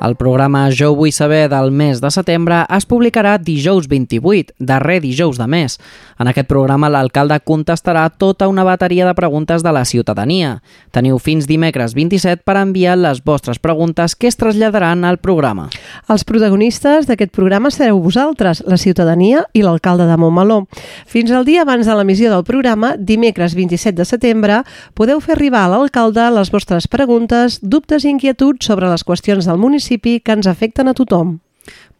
[0.00, 5.36] El programa Jo vull saber del mes de setembre es publicarà dijous 28, darrer dijous
[5.36, 5.74] de mes.
[6.16, 10.62] En aquest programa l'alcalde contestarà tota una bateria de preguntes de la ciutadania.
[10.96, 15.68] Teniu fins dimecres 27 per enviar les vostres preguntes que es traslladaran al programa.
[16.08, 20.62] Els protagonistes d'aquest programa sereu vosaltres, la ciutadania i l'alcalde de Montmeló.
[21.04, 24.62] Fins al dia abans de l'emissió del programa, dimecres 27 de setembre,
[24.96, 29.60] podeu fer arribar a l'alcalde les vostres preguntes, dubtes i inquietuds sobre les qüestions del
[29.60, 31.40] municipi municipi que ens afecten a tothom.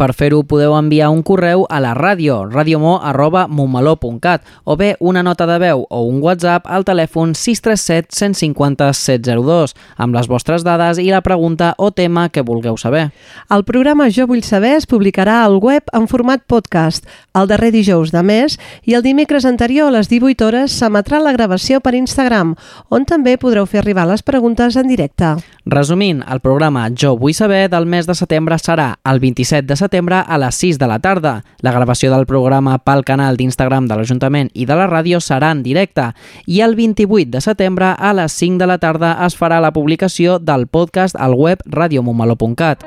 [0.01, 5.59] Per fer-ho podeu enviar un correu a la ràdio, radiomo.montmeló.cat o bé una nota de
[5.61, 11.21] veu o un WhatsApp al telèfon 637 150 702 amb les vostres dades i la
[11.21, 13.11] pregunta o tema que vulgueu saber.
[13.53, 17.05] El programa Jo vull saber es publicarà al web en format podcast
[17.37, 18.59] el darrer dijous de mes
[18.89, 22.57] i el dimecres anterior a les 18 hores s'emetrà la gravació per Instagram,
[22.89, 25.37] on també podreu fer arribar les preguntes en directe.
[25.69, 30.23] Resumint, el programa Jo vull saber del mes de setembre serà el 27 de setembre
[30.27, 31.43] a les 6 de la tarda.
[31.61, 35.63] La gravació del programa pel canal d'Instagram de l'Ajuntament i de la ràdio serà en
[35.63, 36.11] directe
[36.47, 40.39] i el 28 de setembre a les 5 de la tarda es farà la publicació
[40.39, 42.85] del podcast al web radiomontmeló.cat.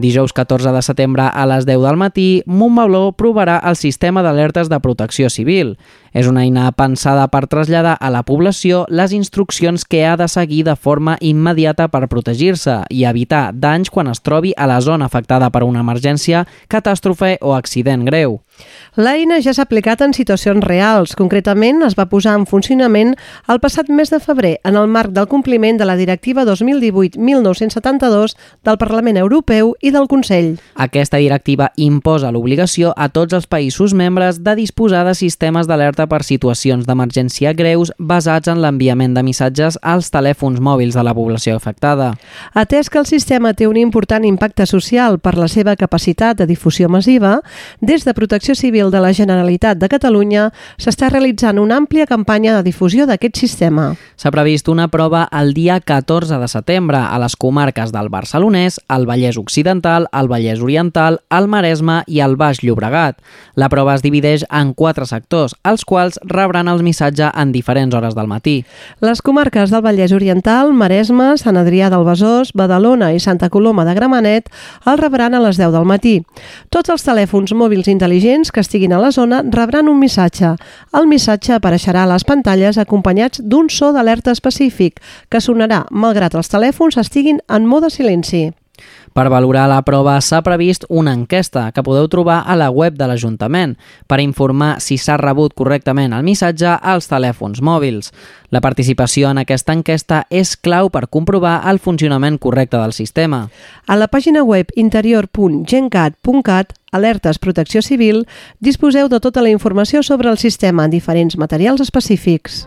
[0.00, 4.78] Dijous 14 de setembre a les 10 del matí, Montmeló provarà el sistema d'alertes de
[4.80, 5.74] protecció civil.
[6.12, 10.64] És una eina pensada per traslladar a la població les instruccions que ha de seguir
[10.66, 15.50] de forma immediata per protegir-se i evitar danys quan es trobi a la zona afectada
[15.50, 18.40] per una emergència, catàstrofe o accident greu.
[18.96, 21.14] L'eina ja s'ha aplicat en situacions reals.
[21.16, 23.14] Concretament, es va posar en funcionament
[23.48, 28.36] el passat mes de febrer en el marc del compliment de la Directiva 2018-1972
[28.66, 30.58] del Parlament Europeu i del Consell.
[30.74, 36.22] Aquesta directiva imposa l'obligació a tots els països membres de disposar de sistemes d'alerta per
[36.24, 42.12] situacions d'emergència greus basats en l'enviament de missatges als telèfons mòbils de la població afectada.
[42.54, 46.88] Atès que el sistema té un important impacte social per la seva capacitat de difusió
[46.88, 47.40] massiva,
[47.80, 52.64] des de Protecció Civil de la Generalitat de Catalunya s'està realitzant una àmplia campanya de
[52.66, 53.94] difusió d'aquest sistema.
[54.16, 59.06] S'ha previst una prova el dia 14 de setembre a les comarques del Barcelonès, el
[59.08, 63.18] Vallès Occidental, el Vallès Oriental, el Maresme i el Baix Llobregat.
[63.54, 68.14] La prova es divideix en quatre sectors, els quals rebran el missatge en diferents hores
[68.14, 68.60] del matí.
[69.02, 73.96] Les comarques del Vallès Oriental, Maresme, Sant Adrià del Besòs, Badalona i Santa Coloma de
[73.98, 74.50] Gramenet
[74.86, 76.14] el rebran a les 10 del matí.
[76.70, 80.54] Tots els telèfons mòbils intel·ligents que estiguin a la zona rebran un missatge.
[80.94, 86.52] El missatge apareixerà a les pantalles acompanyats d'un so d'alerta específic que sonarà malgrat els
[86.52, 88.50] telèfons estiguin en mode silenci.
[89.12, 93.06] Per valorar la prova s'ha previst una enquesta que podeu trobar a la web de
[93.10, 98.12] l'Ajuntament per informar si s'ha rebut correctament el missatge als telèfons mòbils.
[98.50, 103.48] La participació en aquesta enquesta és clau per comprovar el funcionament correcte del sistema.
[103.86, 108.26] A la pàgina web interior.gencat.cat Alertes Protecció Civil,
[108.58, 112.66] disposeu de tota la informació sobre el sistema en diferents materials específics.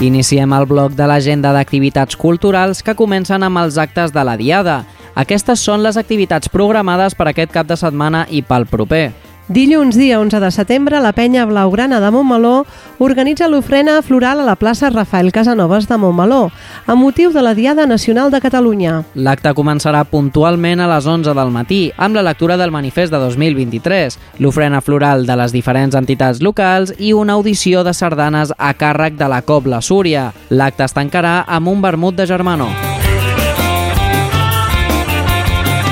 [0.00, 4.78] Iniciem el bloc de l'agenda d'activitats culturals que comencen amb els actes de la Diada.
[5.12, 9.10] Aquestes són les activitats programades per aquest cap de setmana i pel proper.
[9.50, 12.68] Dilluns, dia 11 de setembre, la penya Blaugrana de Montmeló
[13.02, 16.52] organitza l'ofrena floral a la plaça Rafael Casanovas de Montmeló,
[16.86, 19.00] amb motiu de la Diada Nacional de Catalunya.
[19.18, 24.20] L'acte començarà puntualment a les 11 del matí, amb la lectura del manifest de 2023,
[24.38, 29.26] l'ofrena floral de les diferents entitats locals i una audició de sardanes a càrrec de
[29.34, 30.30] la Cobla Súria.
[30.50, 32.89] L'acte es tancarà amb un vermut de germanor.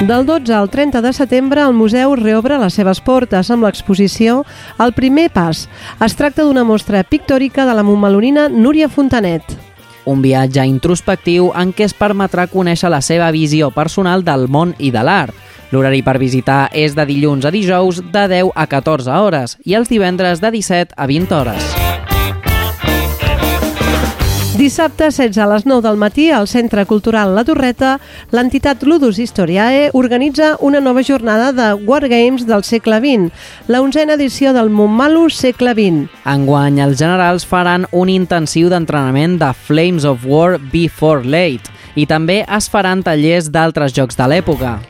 [0.00, 4.44] Del 12 al 30 de setembre, el museu reobre les seves portes amb l'exposició
[4.78, 5.64] El primer pas.
[5.98, 9.42] Es tracta d'una mostra pictòrica de la montmelonina Núria Fontanet.
[10.06, 14.92] Un viatge introspectiu en què es permetrà conèixer la seva visió personal del món i
[14.94, 15.34] de l'art.
[15.74, 19.90] L'horari per visitar és de dilluns a dijous de 10 a 14 hores i els
[19.90, 21.87] divendres de 17 a 20 hores.
[24.58, 27.92] Dissabte, 16 a les 9 del matí, al Centre Cultural La Torreta,
[28.34, 33.30] l'entitat Ludus Historiae organitza una nova jornada de Wargames del segle XX,
[33.68, 36.10] la onzena edició del Montmalu segle XX.
[36.26, 42.42] Enguany, els generals faran un intensiu d'entrenament de Flames of War Before Late i també
[42.42, 44.80] es faran tallers d'altres jocs de l'època.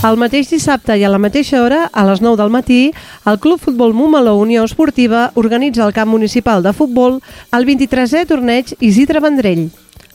[0.00, 2.78] El mateix dissabte i a la mateixa hora, a les 9 del matí,
[3.28, 7.18] el Club Futbol Montmeló Unió Esportiva organitza al camp municipal de futbol
[7.52, 9.66] el 23è torneig Isidre Vendrell.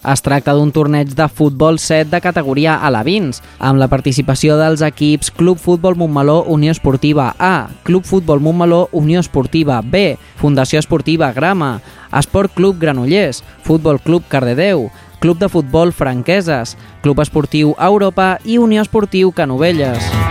[0.06, 5.30] Es tracta d'un torneig de futbol 7 de categoria alevins, amb la participació dels equips
[5.38, 11.80] Club Futbol Montmeló Unió Esportiva A, Club Futbol Montmeló Unió Esportiva B, Fundació Esportiva Grama,
[12.16, 18.82] Esport Club Granollers, Futbol Club Cardedeu, Club de Futbol Franqueses, Club Esportiu Europa i Unió
[18.82, 20.25] Esportiu Canovelles.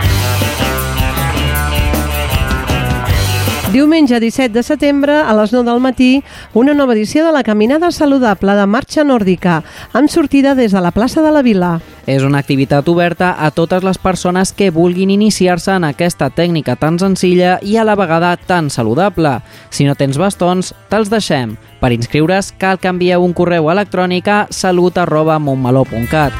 [3.75, 6.23] Diumenge 17 de setembre, a les 9 del matí,
[6.53, 9.57] una nova edició de la Caminada Saludable de Marxa Nòrdica,
[9.91, 11.73] amb sortida des de la plaça de la Vila.
[12.07, 17.01] És una activitat oberta a totes les persones que vulguin iniciar-se en aquesta tècnica tan
[17.03, 19.41] senzilla i a la vegada tan saludable.
[19.67, 21.57] Si no tens bastons, te'ls deixem.
[21.83, 26.31] Per inscriure's cal que envieu un correu electrònic a salut arroba montmeló.cat.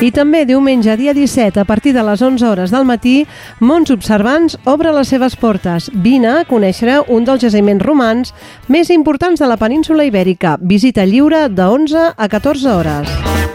[0.00, 3.26] I també diumenge, dia 17, a partir de les 11 hores del matí,
[3.60, 5.90] Mons Observants obre les seves portes.
[5.92, 8.32] Vine a conèixer un dels jaciments romans
[8.66, 10.56] més importants de la península ibèrica.
[10.56, 13.49] Visita lliure de 11 a 14 hores.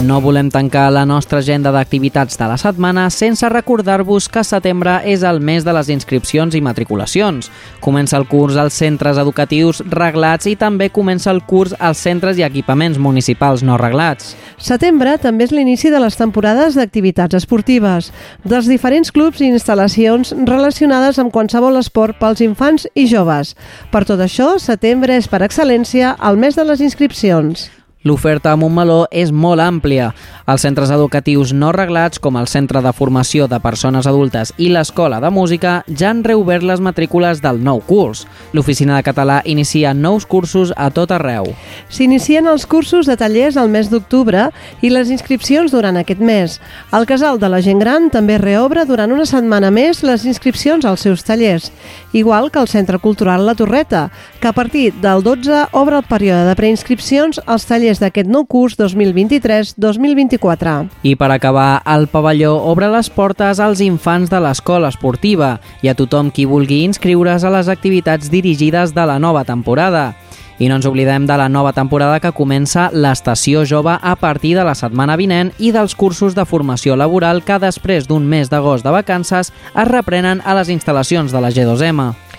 [0.00, 5.20] No volem tancar la nostra agenda d'activitats de la setmana sense recordar-vos que setembre és
[5.28, 7.50] el mes de les inscripcions i matriculacions.
[7.84, 12.46] Comença el curs als centres educatius reglats i també comença el curs als centres i
[12.46, 14.32] equipaments municipals no reglats.
[14.56, 18.08] Setembre també és l'inici de les temporades d'activitats esportives,
[18.44, 23.52] dels diferents clubs i instal·lacions relacionades amb qualsevol esport pels infants i joves.
[23.92, 27.68] Per tot això, setembre és per excel·lència el mes de les inscripcions.
[28.02, 30.06] L'oferta a Montmeló és molt àmplia.
[30.48, 35.18] Els centres educatius no reglats, com el Centre de Formació de Persones Adultes i l'Escola
[35.20, 38.22] de Música, ja han reobert les matrícules del nou curs.
[38.56, 41.50] L'Oficina de Català inicia nous cursos a tot arreu.
[41.92, 44.46] S'inicien els cursos de tallers al mes d'octubre
[44.80, 46.56] i les inscripcions durant aquest mes.
[46.96, 51.04] El Casal de la Gent Gran també reobre durant una setmana més les inscripcions als
[51.04, 51.68] seus tallers,
[52.16, 54.08] igual que el Centre Cultural La Torreta,
[54.40, 58.76] que a partir del 12 obre el període de preinscripcions als tallers d'aquest nou curs
[58.78, 60.86] 2023-2024.
[61.02, 65.96] I per acabar, el pavelló obre les portes als infants de l'escola esportiva i a
[65.98, 70.12] tothom qui vulgui inscriure's a les activitats dirigides de la nova temporada.
[70.60, 74.66] I no ens oblidem de la nova temporada que comença l'Estació Jove a partir de
[74.68, 78.92] la setmana vinent i dels cursos de formació laboral que després d'un mes d'agost de
[78.92, 82.29] vacances es reprenen a les instal·lacions de la G2M.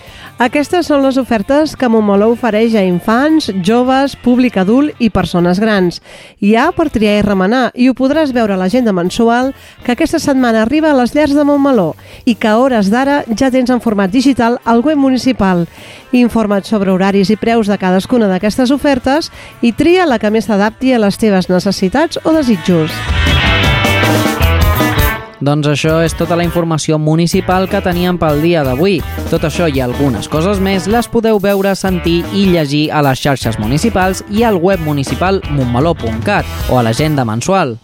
[0.42, 6.00] Aquestes són les ofertes que Montmeló ofereix a infants, joves, públic adult i persones grans.
[6.42, 9.52] Hi ha per triar i remenar i ho podràs veure a l'agenda mensual
[9.84, 11.92] que aquesta setmana arriba a les llars de Montmeló
[12.26, 15.68] i que a hores d'ara ja tens en format digital al web municipal.
[16.10, 19.30] Informa't sobre horaris i preus de cadascuna d'aquestes ofertes
[19.62, 22.90] i tria la que més s'adapti a les teves necessitats o desitjos.
[25.42, 29.00] Doncs això és tota la informació municipal que teníem pel dia d'avui.
[29.30, 33.58] Tot això i algunes coses més les podeu veure, sentir i llegir a les xarxes
[33.58, 37.76] municipals i al web municipal montmeló.cat o a l'agenda mensual.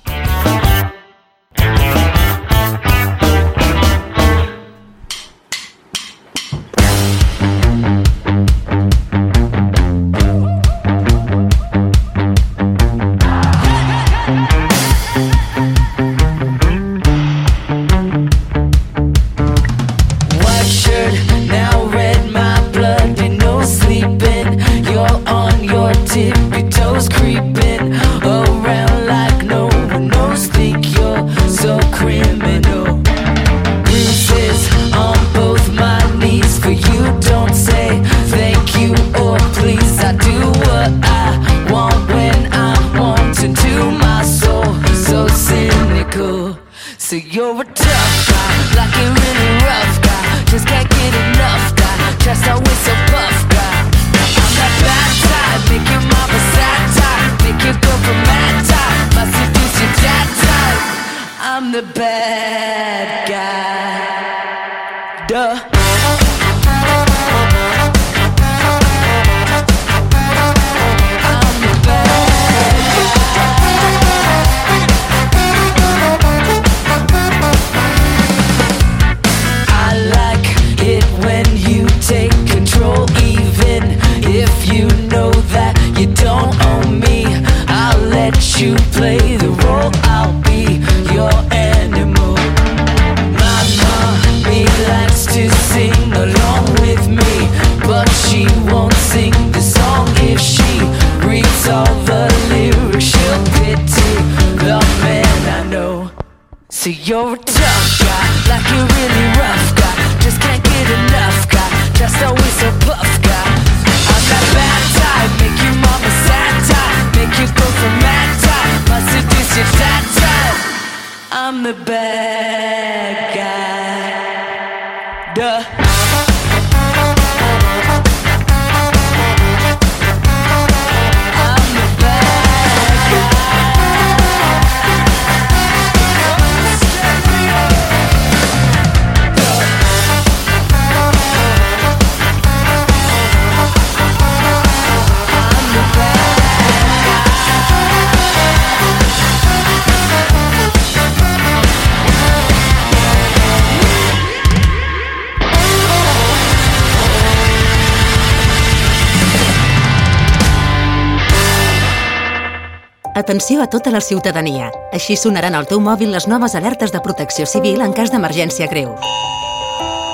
[163.19, 164.71] Atenció a tota la ciutadania.
[164.95, 168.93] Així sonaran al teu mòbil les noves alertes de protecció civil en cas d'emergència greu.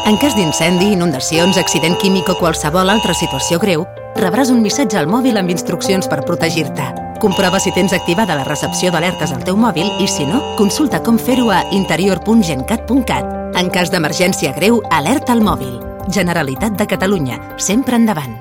[0.09, 3.85] En cas d'incendi, inundacions, accident químic o qualsevol altra situació greu,
[4.17, 6.87] rebràs un missatge al mòbil amb instruccions per protegir-te.
[7.21, 11.21] Comprova si tens activada la recepció d'alertes al teu mòbil i, si no, consulta com
[11.21, 13.37] fer-ho a interior.gencat.cat.
[13.61, 15.77] En cas d'emergència greu, alerta al mòbil.
[16.09, 17.37] Generalitat de Catalunya.
[17.61, 18.41] Sempre endavant.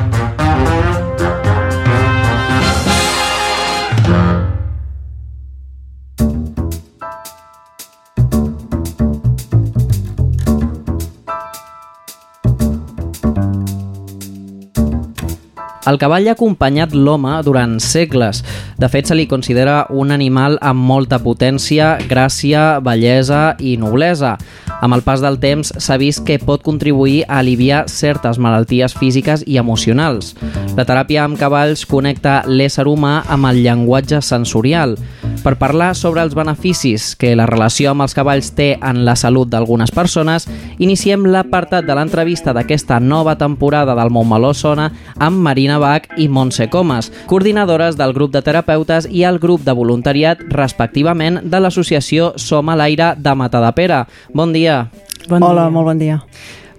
[15.91, 18.39] El cavall ha acompanyat l'home durant segles.
[18.79, 24.37] De fet, se li considera un animal amb molta potència, gràcia, bellesa i noblesa.
[24.81, 29.43] Amb el pas del temps s'ha vist que pot contribuir a aliviar certes malalties físiques
[29.45, 30.31] i emocionals.
[30.77, 34.95] La teràpia amb cavalls connecta l'ésser humà amb el llenguatge sensorial.
[35.41, 39.49] Per parlar sobre els beneficis que la relació amb els cavalls té en la salut
[39.49, 40.45] d'algunes persones,
[40.77, 46.69] iniciem l'apartat de l'entrevista d'aquesta nova temporada del Montmeló Sona amb Marina Bach i Montse
[46.69, 52.69] Comas, coordinadores del grup de terapeutes i el grup de voluntariat, respectivament, de l'associació Som
[52.69, 54.05] a l'aire de Matadepera.
[54.33, 54.85] Bon dia.
[55.27, 55.73] Bon Hola, dia.
[55.73, 56.21] molt bon dia.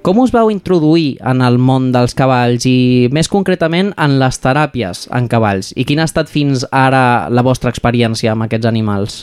[0.02, 5.04] Com us vau introduir en el món dels cavalls i, més concretament, en les teràpies
[5.14, 5.70] en cavalls?
[5.78, 9.20] I quina ha estat fins ara la vostra experiència amb aquests animals?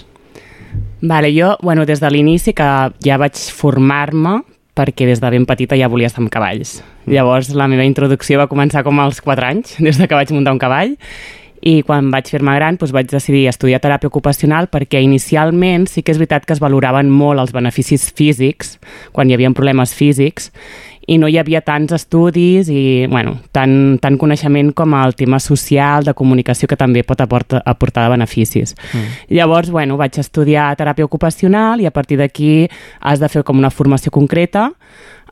[1.01, 2.69] Vale, jo, bueno, des de l'inici que
[3.03, 4.39] ja vaig formar-me
[4.79, 6.79] perquè des de ben petita ja volia estar amb cavalls.
[7.09, 10.55] Llavors la meva introducció va començar com als 4 anys, des de que vaig muntar
[10.55, 10.95] un cavall,
[11.61, 16.13] i quan vaig fer-me gran doncs vaig decidir estudiar teràpia ocupacional perquè inicialment sí que
[16.13, 18.77] és veritat que es valoraven molt els beneficis físics
[19.11, 20.53] quan hi havia problemes físics
[21.09, 26.05] i no hi havia tants estudis i bueno, tant, tant coneixement com el tema social,
[26.05, 28.75] de comunicació, que també pot aportar, aportar beneficis.
[28.93, 29.07] Mm.
[29.39, 32.67] Llavors, bueno, vaig estudiar teràpia ocupacional i a partir d'aquí
[33.01, 34.69] has de fer com una formació concreta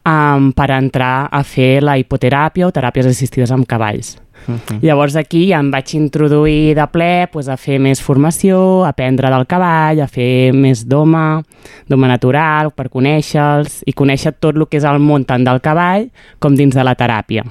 [0.07, 4.15] um, per entrar a fer la hipoteràpia o teràpies assistides amb cavalls.
[4.47, 4.79] Uh -huh.
[4.81, 9.29] Llavors aquí ja em vaig introduir de ple pues, a fer més formació, a aprendre
[9.29, 11.43] del cavall, a fer més d'home,
[11.87, 16.09] d'home natural, per conèixer-los i conèixer tot el que és el món tant del cavall
[16.39, 17.43] com dins de la teràpia.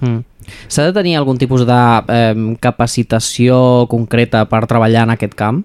[0.00, 0.24] Mm.
[0.68, 5.64] S'ha de tenir algun tipus de eh, capacitació concreta per treballar en aquest camp?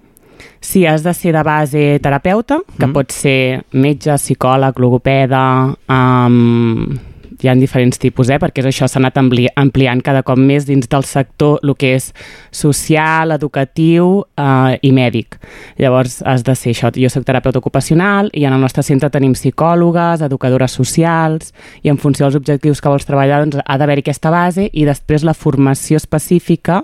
[0.62, 2.94] Sí, has de ser de base terapeuta, que mm.
[2.94, 5.44] pot ser metge, psicòleg, logopeda,
[5.88, 6.98] um,
[7.42, 8.40] hi ha diferents tipus, eh?
[8.42, 12.10] perquè això s'ha anat ampli ampliant cada cop més dins del sector el que és
[12.52, 15.40] social, educatiu eh, i mèdic.
[15.80, 16.92] Llavors has de ser això.
[16.96, 21.98] Jo soc terapeuta ocupacional i en el nostre centre tenim psicòlogues, educadores socials i en
[21.98, 26.00] funció dels objectius que vols treballar doncs, ha d'haver-hi aquesta base i després la formació
[26.00, 26.84] específica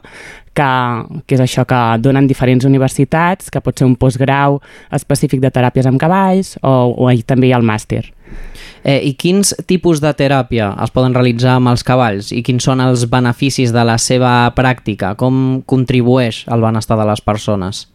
[0.55, 0.71] que,
[1.27, 4.61] que és això que donen diferents universitats, que pot ser un postgrau
[4.95, 8.05] específic de teràpies amb cavalls o, o també hi ha el màster.
[8.86, 12.83] Eh, I quins tipus de teràpia es poden realitzar amb els cavalls i quins són
[12.86, 15.15] els beneficis de la seva pràctica?
[15.17, 17.88] Com contribueix al benestar de les persones?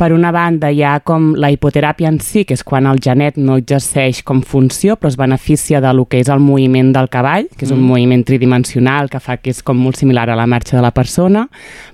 [0.00, 3.36] Per una banda, hi ha com la hipoteràpia en si, que és quan el genet
[3.36, 7.50] no exerceix com funció, però es beneficia de lo que és el moviment del cavall,
[7.52, 7.90] que és un mm.
[7.90, 11.42] moviment tridimensional que fa que és com molt similar a la marxa de la persona.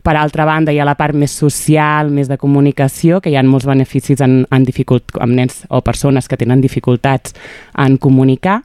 [0.07, 3.43] Per altra banda, hi ha la part més social, més de comunicació, que hi ha
[3.43, 7.35] molts beneficis en, en dificult, amb nens o persones que tenen dificultats
[7.75, 8.61] en comunicar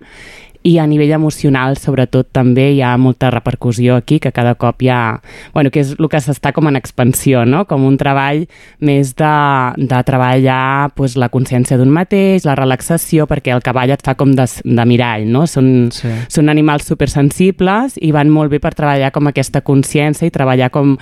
[0.63, 4.91] i a nivell emocional sobretot també hi ha molta repercussió aquí que cada cop hi
[4.93, 5.21] ha,
[5.53, 7.63] bueno, que és el que s'està com en expansió, no?
[7.65, 8.45] com un treball
[8.79, 9.33] més de,
[9.77, 14.35] de treballar pues, la consciència d'un mateix, la relaxació, perquè el cavall et fa com
[14.37, 15.47] de, de mirall, no?
[15.49, 16.13] Són, sí.
[16.29, 20.97] són animals supersensibles i van molt bé per treballar com aquesta consciència i treballar com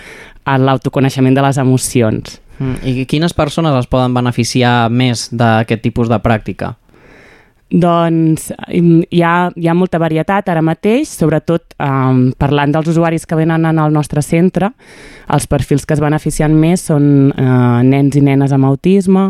[0.50, 2.40] l'autoconeixement de les emocions.
[2.60, 2.80] Mm.
[2.84, 6.76] I quines persones es poden beneficiar més d'aquest tipus de pràctica?
[7.70, 13.38] Doncs hi ha, hi ha molta varietat ara mateix, sobretot um, parlant dels usuaris que
[13.38, 14.72] venen al nostre centre,
[15.30, 19.28] els perfils que es beneficien més són uh, nens i nenes amb autisme,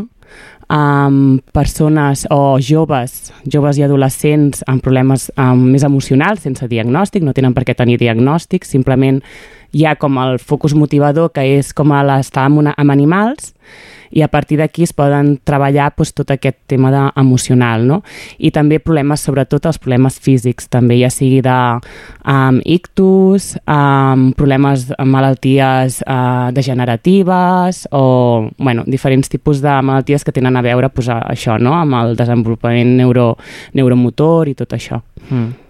[0.72, 7.36] um, persones o joves, joves i adolescents amb problemes um, més emocionals, sense diagnòstic, no
[7.36, 9.20] tenen per què tenir diagnòstic, simplement
[9.72, 13.54] hi ha com el focus motivador que és com l'estar amb, una, amb animals
[14.12, 18.02] i a partir d'aquí es poden treballar doncs, tot aquest tema de, emocional, no?
[18.38, 21.58] I també problemes, sobretot els problemes físics, també ja sigui de
[22.26, 30.58] um, ictus, um, problemes, malalties uh, degeneratives o, bueno, diferents tipus de malalties que tenen
[30.58, 31.76] a veure pues, a, això, no?
[31.78, 33.36] amb el desenvolupament neuro,
[33.78, 35.04] neuromotor i tot això.
[35.30, 35.69] Mm.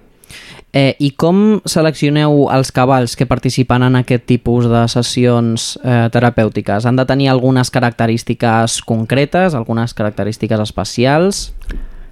[0.72, 6.86] Eh, I com seleccioneu els cavalls que participen en aquest tipus de sessions eh, terapèutiques?
[6.86, 11.48] Han de tenir algunes característiques concretes, algunes característiques especials?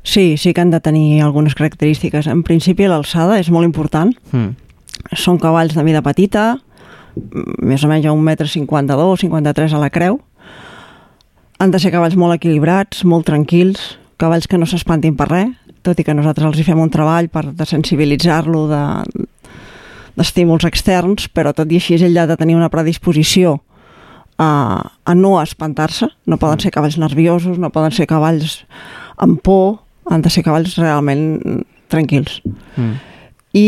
[0.02, 2.26] Sí, sí que han de tenir algunes característiques.
[2.32, 4.16] En principi l'alçada és molt important.
[4.32, 4.56] Mm.
[5.14, 6.56] Són cavalls de mida petita,
[7.62, 10.18] més o menys a 1,52 m, 53 a la creu.
[11.60, 15.54] Han de ser cavalls molt equilibrats, molt tranquils, cavalls que no s'espantin per res,
[15.88, 18.84] tot i que nosaltres els hi fem un treball per desensibilitzar-lo de,
[20.18, 23.60] d'estímuls externs, però tot i així ell ha de tenir una predisposició
[24.38, 24.50] a,
[25.06, 26.10] a no espantar-se.
[26.26, 28.64] No poden ser cavalls nerviosos, no poden ser cavalls
[29.18, 29.80] amb por,
[30.10, 32.42] han de ser cavalls realment tranquils.
[32.76, 32.94] Mm.
[33.58, 33.68] I,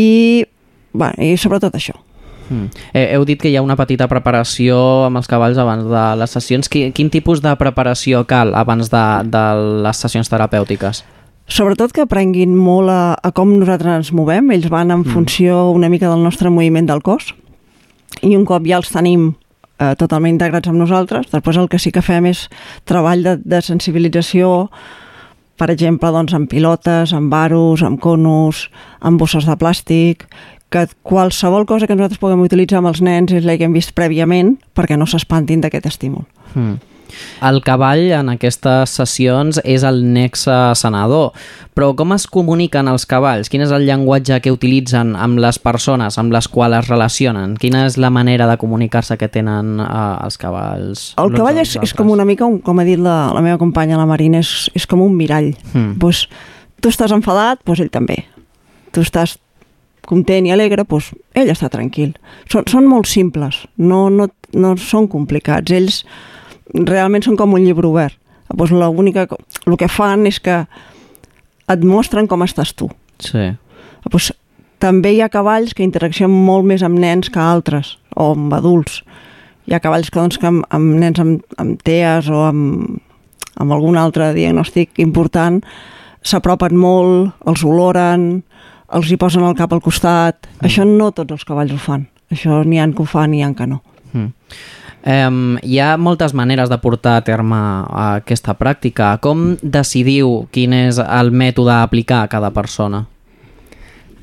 [0.92, 1.96] bueno, i sobretot això.
[2.50, 2.66] Mm.
[2.98, 6.34] Eh, heu dit que hi ha una petita preparació amb els cavalls abans de les
[6.34, 6.70] sessions.
[6.70, 9.46] Quin, quin tipus de preparació cal abans de, de
[9.86, 11.04] les sessions terapèutiques?
[11.50, 14.52] Sobretot que aprenguin molt a, a com nosaltres ens movem.
[14.54, 15.12] Ells van en mm.
[15.12, 17.34] funció una mica del nostre moviment del cos
[18.22, 19.32] i un cop ja els tenim
[19.80, 22.46] eh, totalment integrats amb nosaltres, després el que sí que fem és
[22.88, 24.68] treball de, de sensibilització
[25.60, 28.68] per exemple, doncs, amb pilotes, amb varos, amb conos,
[29.04, 30.24] amb bosses de plàstic,
[30.72, 33.92] que qualsevol cosa que nosaltres puguem utilitzar amb els nens és la que hem vist
[33.92, 36.24] prèviament perquè no s'espantin d'aquest estímul.
[36.54, 36.78] Mm.
[37.46, 41.32] El cavall en aquestes sessions és el nexe sanador,
[41.74, 43.50] però com es comuniquen els cavalls?
[43.52, 47.56] Quin és el llenguatge que utilitzen amb les persones amb les quals es relacionen?
[47.60, 49.90] Quina és la manera de comunicar-se que tenen eh,
[50.24, 51.10] els cavalls?
[51.20, 54.00] El cavall és, és com una mica, un, com ha dit la, la meva companya,
[54.00, 55.54] la Marina, és, és com un mirall.
[55.72, 55.96] Mm.
[56.02, 56.26] Pues,
[56.80, 58.22] tu estàs enfadat, pues ell també.
[58.94, 59.36] Tu estàs
[60.10, 62.14] content i alegre, doncs ell està tranquil.
[62.50, 65.72] Són, són molt simples, no, no, no són complicats.
[65.72, 66.02] Ells
[66.74, 68.16] realment són com un llibre obert.
[68.50, 69.26] Doncs l'única,
[69.66, 70.64] el que fan és que
[71.70, 72.90] et mostren com estàs tu.
[73.22, 73.50] Sí.
[74.06, 74.32] Doncs
[74.82, 79.02] també hi ha cavalls que interaccionen molt més amb nens que altres, o amb adults.
[79.68, 82.98] Hi ha cavalls que, doncs, que amb, amb nens amb, amb TEAs o amb,
[83.60, 85.60] amb algun altre diagnòstic important
[86.26, 88.42] s'apropen molt, els oloren,
[88.96, 90.48] els hi posen el cap al costat.
[90.48, 90.66] Mm.
[90.66, 92.08] Això no tots els cavalls ho fan.
[92.32, 93.80] Això n'hi han que ho fan n'hi han que no.
[94.12, 94.32] Mm.
[95.00, 99.14] Um, hi ha moltes maneres de portar a terme aquesta pràctica.
[99.24, 103.06] Com decidiu quin és el mètode a aplicar a cada persona?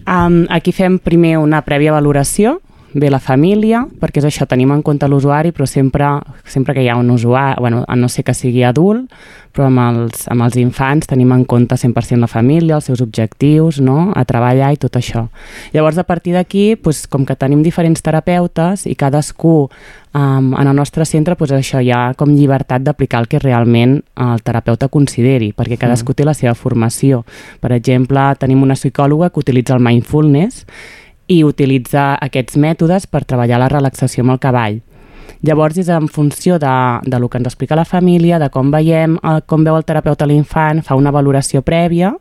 [0.08, 2.60] Um, aquí fem primer una prèvia valoració
[2.94, 6.08] ve la família, perquè és això, tenim en compte l'usuari, però sempre,
[6.48, 9.12] sempre que hi ha un usuari, bueno, a no ser que sigui adult,
[9.58, 13.80] però amb els, amb els infants tenim en compte 100% la família, els seus objectius,
[13.82, 14.12] no?
[14.16, 15.28] a treballar i tot això.
[15.74, 20.76] Llavors, a partir d'aquí, doncs, com que tenim diferents terapeutes i cadascú um, en el
[20.78, 25.52] nostre centre, doncs això hi ha com llibertat d'aplicar el que realment el terapeuta consideri,
[25.58, 27.24] perquè cadascú té la seva formació.
[27.62, 30.66] Per exemple, tenim una psicòloga que utilitza el mindfulness
[31.28, 34.80] i utilitzar aquests mètodes per treballar la relaxació amb el cavall.
[35.46, 36.76] Llavors és en funció de,
[37.06, 40.26] de lo que ens explica la família, de com veiem, el, com veu el terapeuta
[40.26, 42.14] l'infant, fa una valoració prèvia,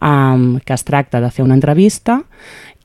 [0.00, 2.20] um, que es tracta de fer una entrevista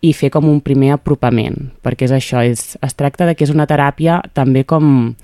[0.06, 3.54] i fer com un primer apropament, perquè és això, és, es tracta de que és
[3.54, 5.16] una teràpia també com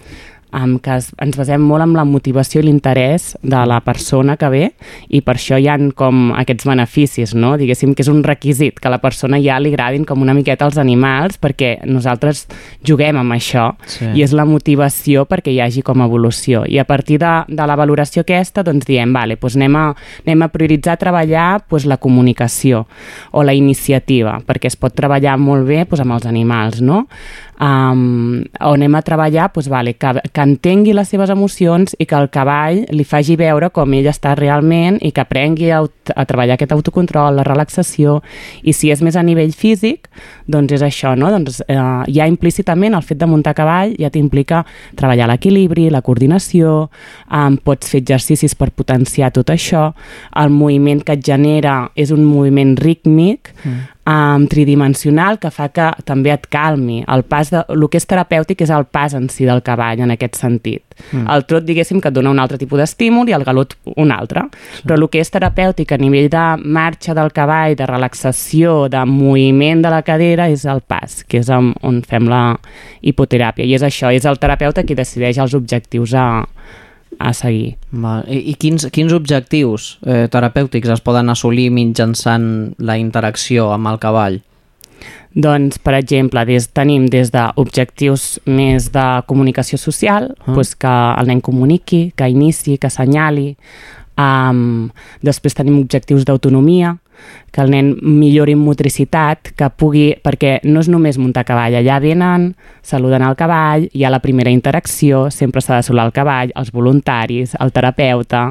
[0.54, 4.49] um, que es, ens basem molt en la motivació i l'interès de la persona que
[4.52, 4.64] ve
[5.10, 7.54] i per això hi han com aquests beneficis, no?
[7.60, 10.68] Diguéssim que és un requisit que a la persona ja li agradin com una miqueta
[10.68, 12.47] els animals perquè nosaltres
[12.88, 14.08] juguem amb això Sí.
[14.16, 16.64] i és la motivació perquè hi hagi com evolució.
[16.68, 19.86] I a partir de, de la valoració aquesta, doncs diem, vale, doncs anem, a,
[20.26, 22.86] anem a prioritzar treballar doncs, la comunicació
[23.32, 27.06] o la iniciativa, perquè es pot treballar molt bé doncs, amb els animals, no?
[27.62, 32.18] Um, on anem a treballar doncs, vale, que, que entengui les seves emocions i que
[32.18, 36.57] el cavall li faci veure com ell està realment i que aprengui a, a treballar
[36.57, 38.20] aquest autocontrol, la relaxació
[38.64, 40.09] i si és més a nivell físic
[40.51, 41.30] doncs és això, no?
[41.32, 41.78] doncs, eh,
[42.12, 44.64] ja implícitament el fet de muntar cavall ja t'implica
[44.97, 46.89] treballar l'equilibri, la coordinació
[47.30, 49.91] um, pots fer exercicis per potenciar tot això
[50.41, 54.01] el moviment que et genera és un moviment rítmic Mm.
[54.12, 57.01] Um, tridimensional que fa que també et calmi.
[57.12, 60.14] El pas de, el que és terapèutic és el pas en si del cavall en
[60.16, 60.84] aquest sentit.
[61.12, 61.26] Mm.
[61.34, 64.45] El trot, diguéssim, que et dona un altre tipus d'estímul i el galop un altre.
[64.51, 64.84] Sí.
[64.86, 69.84] Però el que és terapèutic a nivell de marxa del cavall, de relaxació, de moviment
[69.86, 72.43] de la cadera, és el pas, que és on fem la
[73.01, 73.66] hipoteràpia.
[73.66, 76.28] I és això, és el terapeuta qui decideix els objectius a,
[77.20, 77.76] a seguir.
[77.91, 78.24] Val.
[78.28, 83.99] I, i quins, quins objectius eh, terapèutics es poden assolir mitjançant la interacció amb el
[84.01, 84.41] cavall?
[85.32, 90.51] Doncs, per exemple, des, tenim des d'objectius més de comunicació social, Ah.
[90.51, 93.55] doncs que el nen comuniqui, que inici, que assenyali.
[94.20, 94.89] Um,
[95.24, 96.97] després tenim objectius d'autonomia,
[97.52, 100.08] que el nen millori en motricitat, que pugui...
[100.24, 102.52] Perquè no és només muntar cavall, allà venen,
[102.86, 106.72] saluden el cavall, hi ha la primera interacció, sempre s'ha de saludar el cavall, els
[106.72, 108.47] voluntaris, el terapeuta,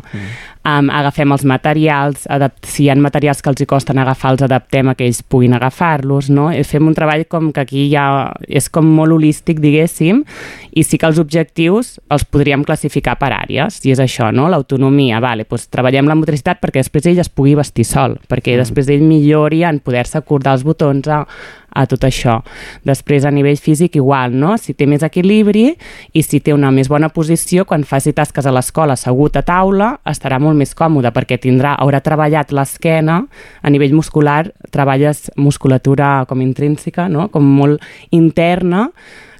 [0.64, 4.44] um, agafem els materials, adapt si hi ha materials que els hi costen agafar, els
[4.46, 6.51] adaptem a que ells puguin agafar-los, no?
[6.53, 8.05] I fem un treball com que aquí ja
[8.48, 10.22] és com molt holístic, diguéssim,
[10.70, 14.48] i sí que els objectius els podríem classificar per àrees, i és això, no?
[14.53, 18.89] L'autonomia, vale, doncs treballem la motricitat perquè després ell es pugui vestir sol, perquè després
[18.93, 21.22] ell millori en poder-se acordar els botons a,
[21.70, 22.41] a tot això.
[22.86, 24.57] Després, a nivell físic, igual, no?
[24.59, 25.68] Si té més equilibri
[26.12, 29.93] i si té una més bona posició, quan faci tasques a l'escola assegut a taula,
[30.09, 33.22] estarà molt més còmode perquè tindrà, haurà treballat l'esquena,
[33.62, 37.28] a nivell muscular treballes musculatura com intrínseca, no?
[37.30, 37.82] com molt
[38.14, 38.88] interna,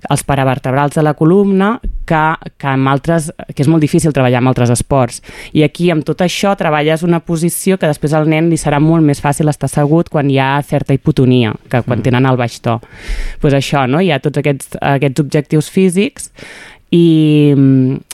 [0.09, 1.75] els paravertebrals de la columna
[2.09, 2.23] que,
[2.57, 5.21] que, amb altres, que és molt difícil treballar amb altres esports.
[5.53, 9.05] I aquí, amb tot això, treballes una posició que després al nen li serà molt
[9.07, 12.81] més fàcil estar assegut quan hi ha certa hipotonia, que quan tenen el baix to.
[13.41, 14.01] pues això, no?
[14.01, 16.31] hi ha tots aquests, aquests objectius físics
[16.91, 17.05] i,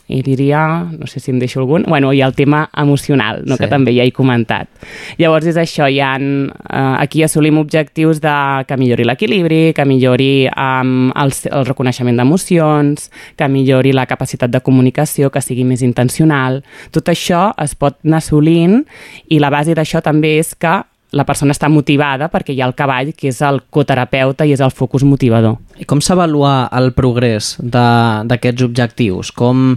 [0.08, 3.56] i diria, no sé si em deixo algun, bueno, hi ha el tema emocional, no?
[3.56, 3.64] Sí.
[3.64, 4.70] que també ja he comentat.
[5.18, 8.36] Llavors és això, hi ha, eh, aquí assolim objectius de
[8.68, 14.62] que millori l'equilibri, que millori um, el, el reconeixement d'emocions, que millori la capacitat de
[14.62, 16.62] comunicació, que sigui més intencional.
[16.94, 18.84] Tot això es pot anar assolint
[19.28, 20.78] i la base d'això també és que
[21.12, 24.62] la persona està motivada perquè hi ha el cavall, que és el coterapeuta i és
[24.64, 25.58] el focus motivador.
[25.78, 29.30] I com s'avalua el progrés d'aquests objectius?
[29.36, 29.76] Com,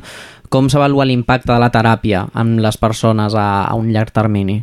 [0.49, 4.61] com s'avalua l'impacte de la teràpia amb les persones a, a un llarg termini?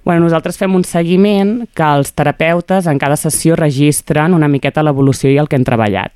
[0.00, 5.28] Bueno, nosaltres fem un seguiment que els terapeutes en cada sessió registren una miqueta l'evolució
[5.28, 6.14] i el que han treballat.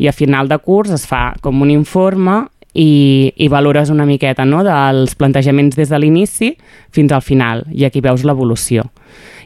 [0.00, 2.46] I a final de curs es fa com un informe
[2.76, 6.52] i, i valores una miqueta no, dels plantejaments des de l'inici
[6.94, 8.84] fins al final i aquí veus l'evolució.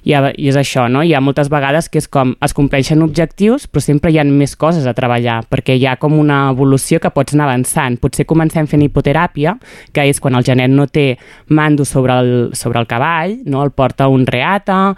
[0.04, 1.02] I, I és això, no?
[1.04, 4.56] Hi ha moltes vegades que és com es compleixen objectius però sempre hi ha més
[4.56, 7.98] coses a treballar perquè hi ha com una evolució que pots anar avançant.
[8.00, 9.56] Potser comencem fent hipoteràpia,
[9.94, 13.64] que és quan el genet no té mando sobre el, sobre el cavall, no?
[13.64, 14.94] el porta un reata,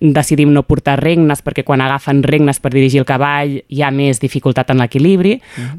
[0.00, 4.20] decidim no portar regnes perquè quan agafen regnes per dirigir el cavall hi ha més
[4.22, 5.38] dificultat en l'equilibri,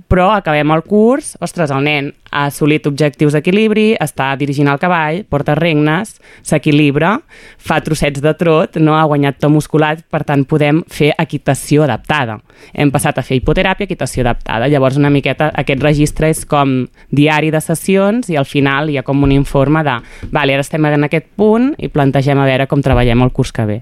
[0.09, 5.21] però acabem el curs, ostres, el nen ha assolit objectius d'equilibri, està dirigint el cavall,
[5.29, 7.19] porta regnes, s'equilibra,
[7.61, 12.39] fa trossets de trot, no ha guanyat to muscular, per tant podem fer equitació adaptada.
[12.73, 14.69] Hem passat a fer hipoteràpia, equitació adaptada.
[14.71, 16.77] Llavors una miqueta aquest registre és com
[17.11, 19.99] diari de sessions i al final hi ha com un informe de
[20.31, 23.65] vale, ara estem en aquest punt i plantegem a veure com treballem el curs que
[23.65, 23.81] ve.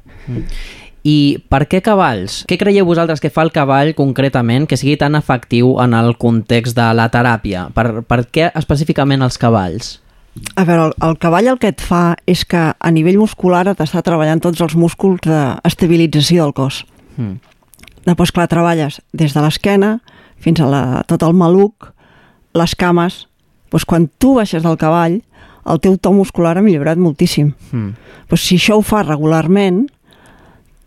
[1.03, 2.43] I per què cavalls?
[2.47, 6.77] Què creieu vosaltres que fa el cavall concretament que sigui tan efectiu en el context
[6.77, 7.67] de la teràpia?
[7.75, 9.97] Per, per què específicament els cavalls?
[10.57, 14.01] A veure, el, el cavall el que et fa és que a nivell muscular t'està
[14.05, 16.83] treballant tots els músculs d'estabilització del cos.
[17.17, 17.37] Mm.
[18.07, 19.97] Després, clar, treballes des de l'esquena
[20.43, 21.93] fins a la, tot el maluc,
[22.57, 23.27] les cames...
[23.73, 25.15] Doncs quan tu baixes del cavall,
[25.65, 27.47] el teu to muscular ha millorat moltíssim.
[27.71, 27.95] Mm.
[28.29, 29.87] Doncs si això ho fa regularment,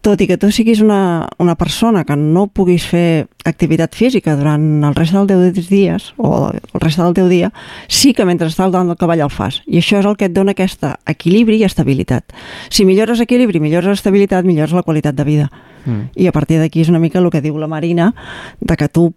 [0.07, 4.85] tot i que tu siguis una, una persona que no puguis fer activitat física durant
[4.87, 7.51] el rest del teu dies o el rest del teu dia,
[7.91, 9.59] sí que mentre estàs davant del cavall el fas.
[9.67, 12.37] I això és el que et dona aquesta equilibri i estabilitat.
[12.71, 15.51] Si millores equilibri, millores estabilitat, millores la qualitat de vida.
[15.87, 16.15] Mm.
[16.15, 18.13] I a partir d'aquí és una mica el que diu la Marina,
[18.61, 19.11] de que tu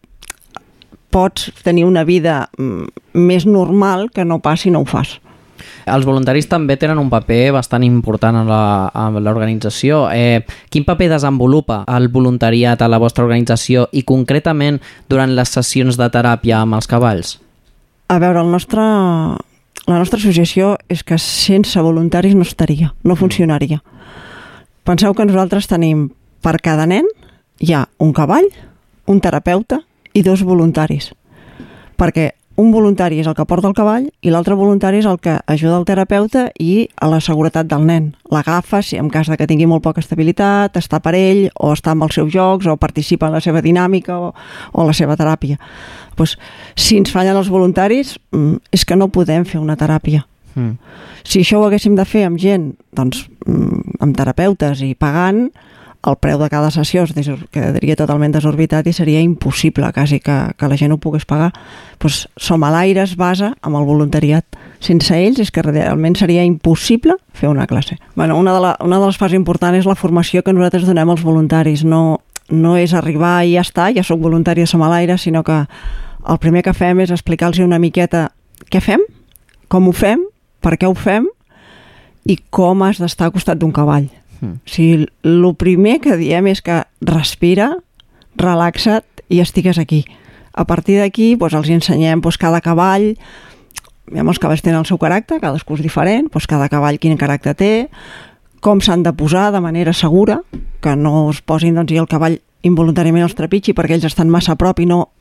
[1.13, 5.19] pots tenir una vida mm, més normal que no pas si no ho fas.
[5.89, 10.05] Els voluntaris també tenen un paper bastant important en l'organització.
[10.13, 14.79] Eh, quin paper desenvolupa el voluntariat a la vostra organització i concretament
[15.09, 17.37] durant les sessions de teràpia amb els cavalls?
[18.09, 23.83] A veure, el nostre, la nostra associació és que sense voluntaris no estaria, no funcionaria.
[24.87, 26.07] Penseu que nosaltres tenim
[26.41, 27.05] per cada nen
[27.59, 28.47] hi ha un cavall,
[29.05, 29.83] un terapeuta
[30.13, 31.11] i dos voluntaris.
[31.99, 35.37] Perquè un voluntari és el que porta el cavall i l'altre voluntari és el que
[35.47, 38.09] ajuda el terapeuta i a la seguretat del nen.
[38.33, 41.93] L'agafa si en cas de que tingui molt poca estabilitat, està per ell o està
[41.95, 44.33] amb els seus jocs o participa en la seva dinàmica o,
[44.73, 45.55] o la seva teràpia.
[46.19, 46.35] Pues,
[46.75, 50.25] si ens fallen els voluntaris mm, és que no podem fer una teràpia.
[50.55, 50.75] Mm.
[51.23, 55.47] Si això ho haguéssim de fer amb gent, doncs, mm, amb terapeutes i pagant,
[56.07, 57.13] el preu de cada sessió es
[57.51, 61.51] quedaria totalment desorbitat i seria impossible quasi que, que la gent ho pogués pagar.
[61.99, 64.45] Pues, som a l'aire es basa amb el voluntariat
[64.79, 67.97] Sense ells és que realment seria impossible fer una classe.
[68.15, 71.11] Bueno, una, de la, una de les fases importants és la formació que nosaltres donem
[71.11, 71.83] als voluntaris.
[71.83, 75.65] No, no és arribar i ja està, ja sóc voluntari a Somalaire, sinó que
[76.29, 78.29] el primer que fem és explicar-los una miqueta
[78.71, 79.03] què fem,
[79.67, 80.23] com ho fem,
[80.63, 81.27] per què ho fem
[82.23, 84.07] i com has d'estar al costat d'un cavall.
[84.41, 84.55] Mm.
[84.59, 87.75] O sigui, el primer que diem és que respira,
[88.39, 90.05] relaxa't i estigues aquí.
[90.53, 93.13] A partir d'aquí doncs, els ensenyem doncs, cada cavall,
[94.09, 97.73] els cavalls tenen el seu caràcter, cadascú és diferent, doncs cada cavall quin caràcter té,
[98.59, 100.41] com s'han de posar de manera segura,
[100.81, 104.53] que no es posin doncs, i el cavall involuntàriament els trepitgi perquè ells estan massa
[104.53, 105.13] a prop i no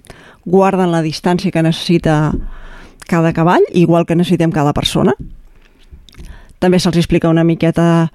[0.48, 2.32] guarden la distància que necessita
[3.08, 5.14] cada cavall, igual que necessitem cada persona.
[6.58, 8.10] També se'ls explica una miqueta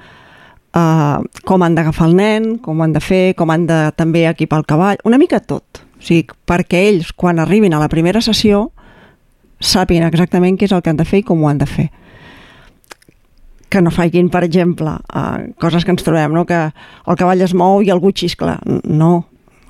[0.78, 4.62] uh, com han d'agafar el nen, com han de fer, com han de també equipar
[4.62, 5.84] el cavall, una mica tot.
[5.98, 8.68] O sigui, perquè ells, quan arribin a la primera sessió,
[9.64, 11.90] sàpiguen exactament què és el que han de fer i com ho han de fer.
[13.72, 16.46] Que no faiguin, per exemple, uh, coses que ens trobem, no?
[16.46, 18.60] que el cavall es mou i algú xiscla.
[18.84, 19.14] No,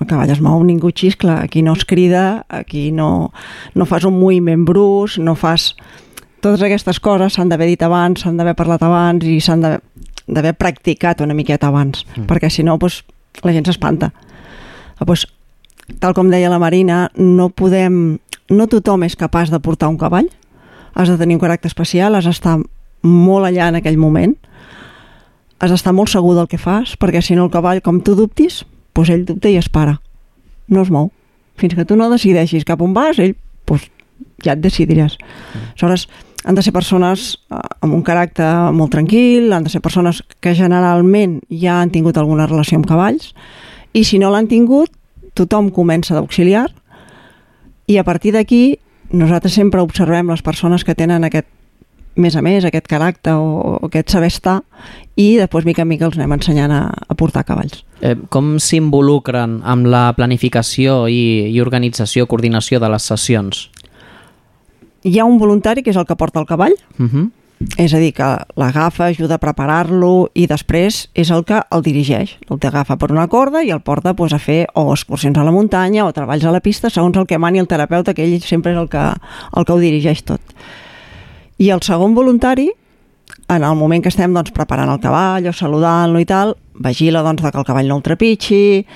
[0.00, 1.40] el cavall es mou, ningú xiscla.
[1.42, 3.32] Aquí no es crida, aquí no,
[3.74, 5.74] no fas un moviment brus, no fas...
[6.44, 9.62] Totes aquestes coses s'han d'haver dit abans, s'han d'haver parlat abans i s'han
[10.26, 12.26] d'haver practicat una miqueta abans, mm.
[12.30, 13.02] perquè si no doncs,
[13.44, 14.10] la gent s'espanta.
[15.00, 15.26] Doncs,
[16.00, 18.18] tal com deia la Marina, no podem...
[18.52, 20.26] No tothom és capaç de portar un cavall,
[20.92, 22.58] has de tenir un caràcter especial, has d'estar
[23.04, 24.34] molt allà en aquell moment,
[25.64, 28.62] has d'estar molt segur del que fas, perquè si no el cavall, com tu dubtis,
[28.92, 29.96] doncs ell dubta i es para.
[30.68, 31.08] No es mou.
[31.56, 33.32] Fins que tu no decideixis cap on vas, ell
[33.64, 33.88] doncs,
[34.44, 35.16] ja et decidiràs.
[35.16, 35.64] Mm.
[35.72, 36.06] Aleshores,
[36.44, 40.54] han de ser persones eh, amb un caràcter molt tranquil, han de ser persones que
[40.54, 43.32] generalment ja han tingut alguna relació amb cavalls,
[43.94, 44.92] i si no l'han tingut,
[45.34, 46.68] tothom comença d'auxiliar,
[47.88, 48.78] i a partir d'aquí
[49.10, 51.48] nosaltres sempre observem les persones que tenen aquest
[52.14, 54.60] més a més, aquest caràcter o, o aquest saber estar
[55.18, 57.82] i després mica en mica els anem ensenyant a, a portar cavalls.
[58.00, 63.68] Eh, com s'involucren amb la planificació i, i organització, coordinació de les sessions?
[65.04, 67.30] Hi ha un voluntari que és el que porta el cavall, Uh -huh.
[67.78, 68.24] és a dir, que
[68.56, 72.38] l'agafa, ajuda a preparar-lo i després és el que el dirigeix.
[72.50, 75.52] El t'agafa per una corda i el porta doncs, a fer o excursions a la
[75.52, 78.72] muntanya o treballs a la pista, segons el que mani el terapeuta, que ell sempre
[78.72, 79.12] és el que,
[79.56, 80.40] el que ho dirigeix tot.
[81.58, 82.70] I el segon voluntari,
[83.48, 87.42] en el moment que estem doncs, preparant el cavall o saludant-lo i tal, vigila doncs,
[87.42, 88.86] que el cavall no el trepitgi,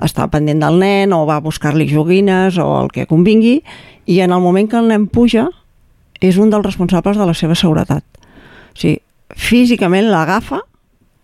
[0.00, 3.62] està pendent del nen o va a buscar-li joguines o el que convingui,
[4.08, 5.46] i en el moment que el nen puja,
[6.24, 8.04] és un dels responsables de la seva seguretat.
[8.72, 8.98] O sigui,
[9.36, 10.62] físicament l'agafa,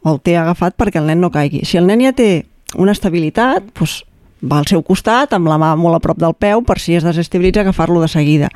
[0.05, 1.65] o el té agafat perquè el nen no caigui.
[1.65, 2.45] Si el nen ja té
[2.77, 4.03] una estabilitat, doncs
[4.45, 7.07] va al seu costat, amb la mà molt a prop del peu, per si es
[7.07, 8.51] desestabilitza, agafar-lo de seguida.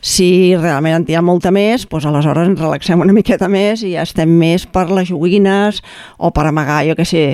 [0.00, 4.06] Si realment en té molta més, doncs aleshores ens relaxem una miqueta més i ja
[4.08, 5.82] estem més per les joguines
[6.16, 7.24] o per amagar, jo que sé,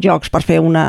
[0.00, 0.86] jocs per fer una,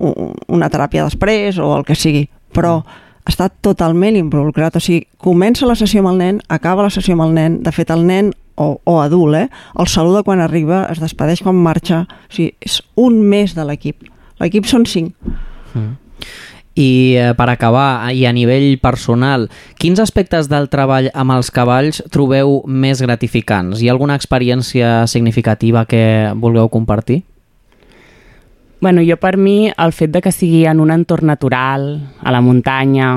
[0.00, 2.24] una teràpia després o el que sigui.
[2.56, 2.80] Però
[3.28, 7.26] està totalment involucrat, o sigui, comença la sessió amb el nen, acaba la sessió amb
[7.28, 9.48] el nen, de fet el nen o, o adult, eh,
[9.78, 14.08] el saluda quan arriba, es despedeix quan marxa, o sigui, és un més de l'equip.
[14.40, 15.14] L'equip són cinc.
[15.74, 15.96] Mm.
[16.78, 19.48] I eh, per acabar, i a nivell personal,
[19.82, 23.82] quins aspectes del treball amb els cavalls trobeu més gratificants?
[23.82, 27.24] Hi ha alguna experiència significativa que vulgueu compartir?
[28.80, 31.90] Bueno, jo per mi el fet de que sigui en un entorn natural,
[32.22, 33.10] a la muntanya,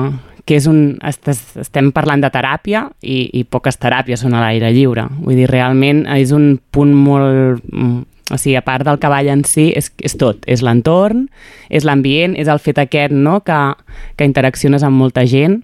[0.44, 0.98] que és un...
[1.06, 5.06] estem parlant de teràpia i, i poques teràpies són a l'aire lliure.
[5.20, 7.62] Vull dir, realment és un punt molt...
[8.32, 10.40] O sigui, a part del cavall en si, és, és tot.
[10.48, 11.26] És l'entorn,
[11.68, 13.58] és l'ambient, és el fet aquest, no?, que,
[14.16, 15.58] que interacciones amb molta gent.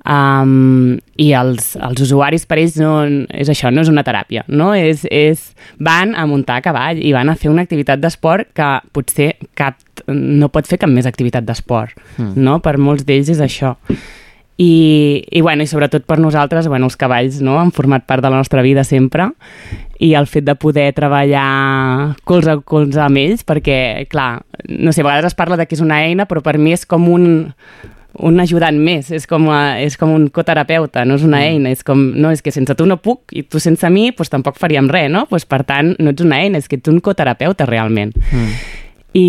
[0.00, 3.02] Um, i els, els usuaris per ells no,
[3.36, 4.70] és això, no és una teràpia no?
[4.72, 8.68] és, és, van a muntar a cavall i van a fer una activitat d'esport que
[8.96, 9.76] potser cap,
[10.08, 12.32] no pot fer cap més activitat d'esport mm.
[12.40, 12.56] no?
[12.64, 13.74] per molts d'ells és això
[14.56, 14.72] i,
[15.28, 17.58] i, bueno, i sobretot per nosaltres bueno, els cavalls no?
[17.60, 19.30] han format part de la nostra vida sempre
[20.00, 25.04] i el fet de poder treballar colze a colze amb ells perquè, clar, no sé,
[25.04, 27.26] a vegades es parla de que és una eina però per mi és com un
[28.18, 31.52] un ajudant més, és com, a, és com un coterapeuta, no és una mm.
[31.52, 34.32] eina, és com, no, és que sense tu no puc i tu sense mi pues,
[34.32, 35.26] tampoc faríem res, no?
[35.30, 38.12] Pues, per tant, no ets una eina, és que ets un coterapeuta realment.
[38.32, 38.52] Mm.
[39.14, 39.28] I,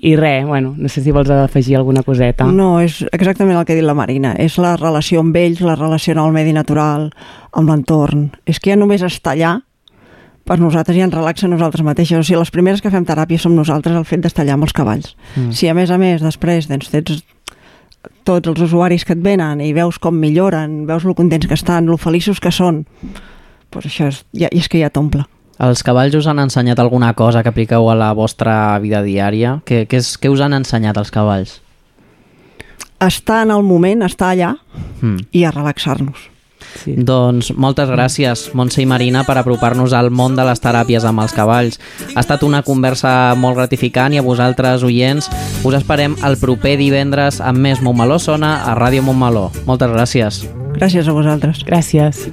[0.00, 2.46] i res, bueno, no sé si vols afegir alguna coseta.
[2.48, 4.34] No, és exactament el que ha dit la Marina.
[4.40, 7.10] És la relació amb ells, la relació amb el medi natural,
[7.52, 8.30] amb l'entorn.
[8.48, 9.58] És que ja només estar allà
[10.50, 12.18] per nosaltres ja ens relaxa nosaltres mateixes.
[12.18, 14.74] O sigui, les primeres que fem teràpia som nosaltres el fet d'estar allà amb els
[14.74, 15.12] cavalls.
[15.36, 15.52] Mm.
[15.54, 17.20] Si a més a més després doncs, tens
[18.24, 21.86] tots els usuaris que et venen i veus com milloren, veus lo contents que estan,
[21.86, 22.84] lo feliços que són,
[23.70, 25.24] pues això és, ja, és que ja t'omple.
[25.60, 29.58] Els cavalls us han ensenyat alguna cosa que apliqueu a la vostra vida diària?
[29.68, 31.58] Què, què, és, què us han ensenyat els cavalls?
[33.00, 34.54] Estar en el moment, estar allà
[35.00, 35.26] Mm.
[35.32, 36.28] i a relaxar-nos.
[36.84, 36.94] Sí.
[36.96, 41.34] Doncs moltes gràcies, Montse i Marina, per apropar-nos al món de les teràpies amb els
[41.36, 41.80] cavalls.
[42.14, 45.30] Ha estat una conversa molt gratificant i a vosaltres, oients,
[45.64, 49.50] us esperem el proper divendres amb més Montmeló Sona a Ràdio Montmeló.
[49.66, 50.44] Moltes gràcies.
[50.76, 51.64] Gràcies a vosaltres.
[51.66, 52.30] Gràcies.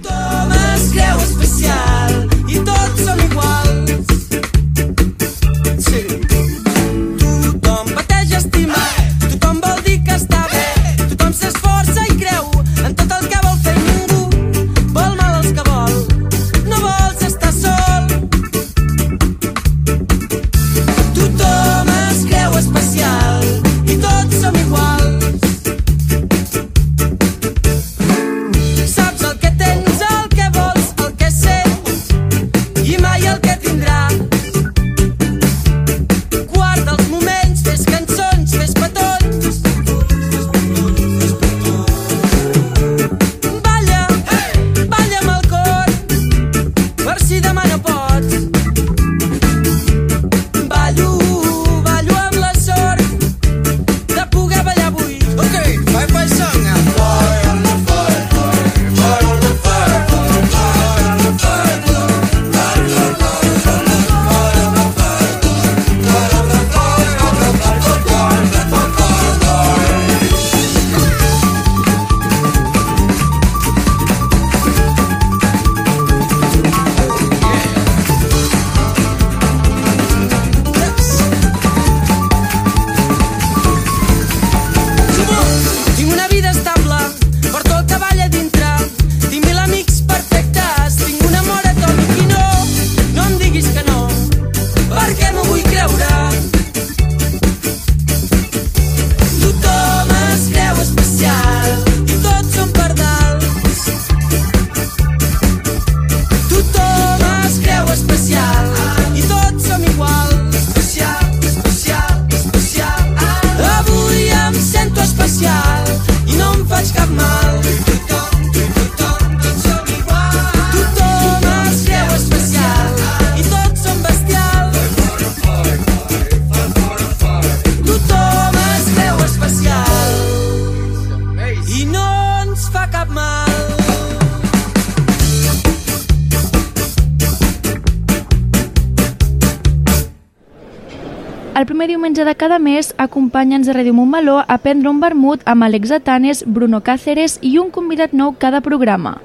[142.17, 146.39] 15 de cada mes, acompanya'ns a Ràdio Montmeló a prendre un vermut amb Alex Atanes,
[146.47, 149.19] Bruno Cáceres i un convidat nou cada programa.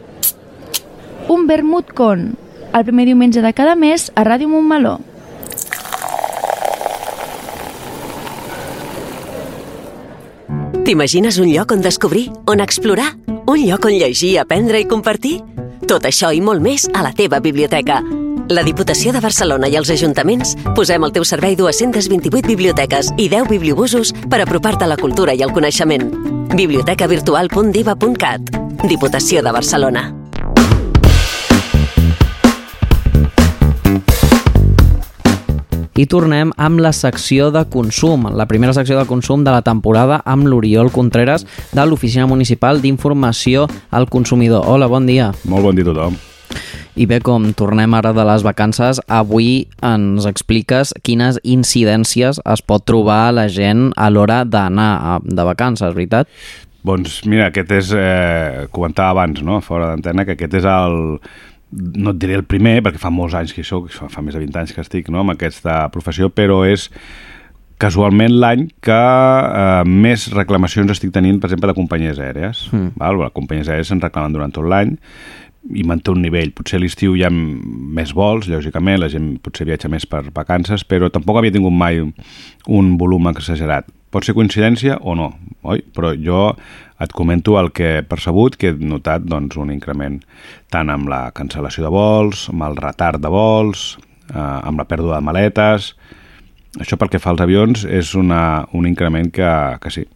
[1.32, 2.34] Un vermut con,
[2.76, 4.98] el primer diumenge de cada mes a Ràdio Montmeló.
[10.84, 13.14] T'imagines un lloc on descobrir, on explorar?
[13.46, 15.38] Un lloc on llegir, aprendre i compartir?
[15.88, 18.02] Tot això i molt més a la teva biblioteca.
[18.52, 23.48] La Diputació de Barcelona i els ajuntaments posem al teu servei 228 biblioteques i 10
[23.48, 26.04] bibliobusos per apropar-te a la cultura i el coneixement.
[26.52, 28.50] bibliotecavirtual.diva.cat
[28.90, 30.02] Diputació de Barcelona.
[35.96, 40.20] I tornem amb la secció de consum, la primera secció de consum de la temporada
[40.26, 44.68] amb l'Oriol Contreras de l'Oficina Municipal d'Informació al Consumidor.
[44.68, 45.32] Hola, bon dia.
[45.48, 46.20] Molt bon dia a tothom.
[46.94, 52.84] I bé, com tornem ara de les vacances, avui ens expliques quines incidències es pot
[52.84, 56.28] trobar la gent a l'hora d'anar a- de vacances, veritat?
[56.84, 61.18] Doncs mira, aquest és, eh, comentava abans, no?, fora d'antena, que aquest és el,
[61.72, 64.34] no et diré el primer, perquè fa molts anys que hi soc, fa, fa més
[64.34, 66.90] de 20 anys que estic no, amb aquesta professió, però és
[67.78, 72.66] casualment l'any que eh, més reclamacions estic tenint, per exemple, de companyies aèries.
[72.72, 72.92] Mm.
[73.00, 73.16] Val?
[73.18, 74.98] Les companyies aèries se'n reclamen durant tot l'any
[75.70, 76.52] i manté un nivell.
[76.56, 80.84] Potser a l'estiu hi ha més vols, lògicament, la gent potser viatja més per vacances,
[80.88, 83.90] però tampoc havia tingut mai un volum exagerat.
[84.12, 85.30] Pot ser coincidència o no,
[85.64, 85.84] oi?
[85.94, 86.50] Però jo
[87.02, 90.20] et comento el que he percebut, que he notat doncs, un increment
[90.70, 93.96] tant amb la cancel·lació de vols, amb el retard de vols,
[94.28, 95.94] eh, amb la pèrdua de maletes...
[96.80, 100.06] Això pel que fa als avions és una, un increment que, que sí,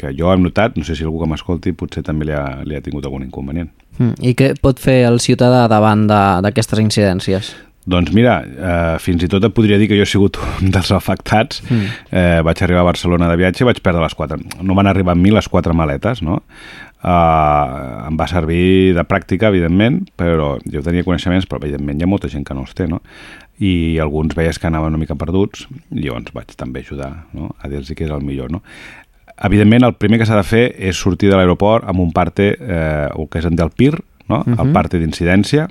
[0.00, 2.76] que jo hem notat, no sé si algú que m'escolti potser també li ha, li
[2.76, 3.68] ha tingut algun inconvenient.
[3.98, 4.16] Mm.
[4.20, 7.54] I què pot fer el ciutadà davant d'aquestes incidències?
[7.86, 10.90] Doncs mira, eh, fins i tot et podria dir que jo he sigut un dels
[10.94, 11.62] afectats.
[11.68, 11.92] Mm.
[12.10, 14.40] Eh, vaig arribar a Barcelona de viatge i vaig perdre les quatre.
[14.60, 16.42] No van arribar amb mi les quatre maletes, no?
[17.06, 22.08] Uh, em va servir de pràctica, evidentment, però jo tenia coneixements, però evidentment hi ha
[22.10, 22.98] molta gent que no els té, no?
[23.62, 27.52] I alguns veies que anaven una mica perduts, i llavors vaig també ajudar no?
[27.60, 28.64] a dir-los que és el millor, no?
[29.44, 33.08] Evidentment, el primer que s'ha de fer és sortir de l'aeroport amb un parte, eh,
[33.10, 33.98] el que és en del PIR,
[34.28, 34.42] no?
[34.46, 34.60] Mhm.
[34.60, 35.68] el parte d'incidència,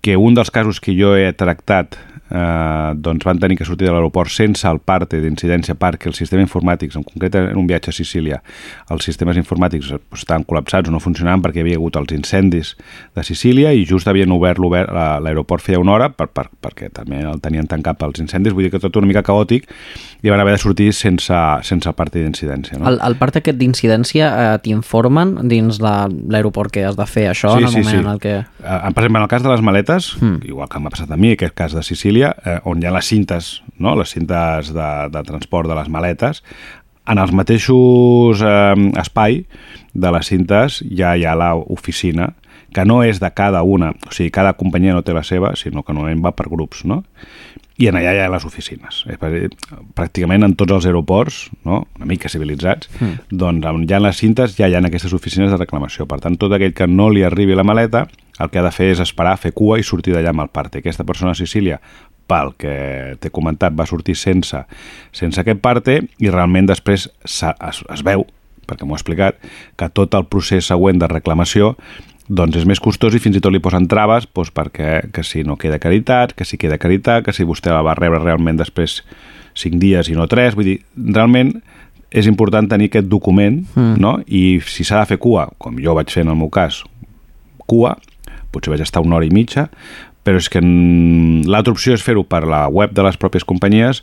[0.00, 1.96] que un dels casos que jo he tractat
[2.32, 6.48] eh, doncs van tenir que sortir de l'aeroport sense el parte d'incidència perquè els sistemes
[6.48, 8.40] informàtics, en concret en un viatge a Sicília,
[8.90, 12.74] els sistemes informàtics eh, estaven col·lapsats o no funcionaven perquè hi havia hagut els incendis
[13.16, 17.40] de Sicília i just havien obert l'aeroport feia una hora per, per, perquè també el
[17.44, 19.68] tenien tancat pels incendis, vull dir que tot una mica caòtic
[20.22, 22.78] i van haver de sortir sense, sense el parte d'incidència.
[22.78, 22.88] No?
[22.90, 27.66] El, el part aquest d'incidència eh, t'informen dins l'aeroport que has de fer això en
[27.66, 28.36] el moment en el que...
[28.40, 30.46] Eh, per exemple, en el cas de les maletes, mm.
[30.48, 33.08] igual que m'ha passat a mi, aquest cas de Sicília, eh, on hi ha les
[33.10, 33.96] cintes, no?
[33.98, 36.42] les cintes de, de transport de les maletes,
[37.10, 39.42] en els mateixos eh, espai
[39.92, 42.30] de les cintes ja hi ha l'oficina,
[42.72, 45.82] que no és de cada una, o sigui, cada companyia no té la seva, sinó
[45.82, 47.02] que normalment va per grups, no?
[47.82, 49.02] I en allà hi ha les oficines.
[49.96, 51.82] Pràcticament en tots els aeroports, no?
[51.98, 53.36] una mica civilitzats, Mm.
[53.42, 56.06] doncs on hi ha les cintes ja hi ha aquestes oficines de reclamació.
[56.06, 58.06] Per tant, tot aquell que no li arribi la maleta,
[58.38, 60.78] el que ha de fer és esperar, fer cua i sortir d'allà amb el parte.
[60.78, 61.80] Aquesta persona a Sicília,
[62.32, 62.74] pel que
[63.20, 64.64] t'he comentat, va sortir sense,
[65.12, 68.24] sense aquest parte i realment després s'ha- es, es veu,
[68.66, 69.36] perquè m'ho ha explicat,
[69.76, 71.74] que tot el procés següent de reclamació
[72.32, 75.42] doncs és més costós i fins i tot li posen traves doncs perquè que si
[75.44, 79.00] no queda acreditat, que si queda acreditat, que si vostè la va rebre realment després
[79.58, 81.50] 5 dies i no 3, vull dir, realment
[82.14, 83.98] és important tenir aquest document, Mm.
[84.00, 84.14] no?
[84.28, 86.82] I si s'ha de fer cua, com jo vaig fer en el meu cas,
[87.66, 87.96] cua,
[88.52, 89.66] potser vaig estar una hora i mitja,
[90.22, 94.02] però és que mm, l'altra opció és fer-ho per la web de les pròpies companyies,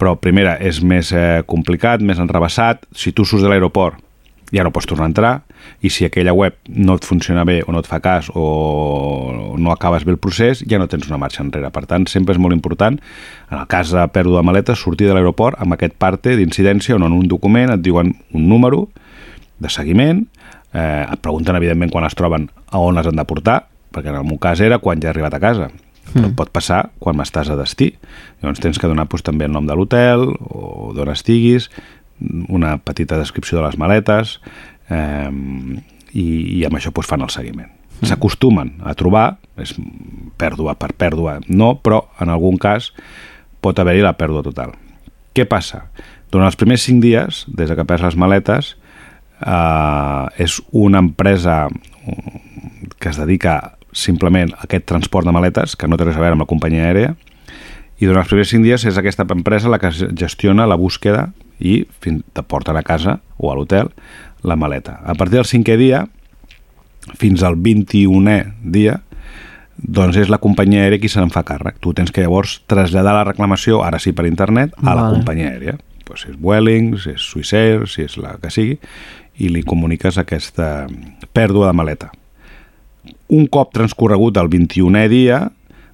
[0.00, 4.00] però primera és més eh, complicat, més enrebaçat, si tu surts de l'aeroport
[4.50, 5.32] ja no pots tornar a entrar
[5.84, 9.70] i si aquella web no et funciona bé o no et fa cas o no
[9.72, 11.70] acabes bé el procés, ja no tens una marxa enrere.
[11.70, 12.98] Per tant, sempre és molt important,
[13.50, 17.06] en el cas de pèrdua de maletes, sortir de l'aeroport amb aquest parte d'incidència on
[17.06, 18.88] en un document et diuen un número
[19.60, 20.24] de seguiment,
[20.72, 23.60] eh, et pregunten evidentment quan es troben a on les han de portar,
[23.92, 25.70] perquè en el meu cas era quan ja he arribat a casa.
[26.10, 26.34] Però Mm.
[26.34, 27.92] pot passar quan m'estàs a destí.
[28.42, 31.70] Llavors tens que donar doncs, també el nom de l'hotel o d'on estiguis,
[32.48, 34.40] una petita descripció de les maletes
[34.90, 35.30] eh,
[36.12, 36.24] i,
[36.58, 37.70] i amb això doncs, fan el seguiment.
[38.02, 39.74] S'acostumen a trobar, és
[40.40, 42.92] pèrdua per pèrdua, no, però en algun cas
[43.60, 44.72] pot haver-hi la pèrdua total.
[45.36, 45.90] Què passa?
[46.32, 48.76] Durant els primers cinc dies, des de que perds les maletes,
[49.46, 51.68] eh, és una empresa
[52.98, 56.44] que es dedica simplement aquest transport de maletes, que no té res a veure amb
[56.44, 57.14] la companyia aèria,
[58.00, 61.28] i durant els primers cinc dies és aquesta empresa la que gestiona la búsqueda
[61.60, 63.90] i fins, te porten a casa o a l'hotel
[64.42, 65.00] la maleta.
[65.04, 66.06] A partir del cinquè dia,
[67.20, 69.00] fins al 21è dia,
[69.76, 71.76] doncs és la companyia aèria qui se'n fa càrrec.
[71.80, 75.18] Tu tens que llavors traslladar la reclamació, ara sí per internet, a la Vale.
[75.18, 75.76] companyia aèria.
[76.04, 78.78] Pues si és Vueling, si és Swissair, si és la que sigui,
[79.40, 80.86] i li comuniques aquesta
[81.32, 82.10] pèrdua de maleta.
[83.30, 85.44] Un cop transcorregut el 21è dia,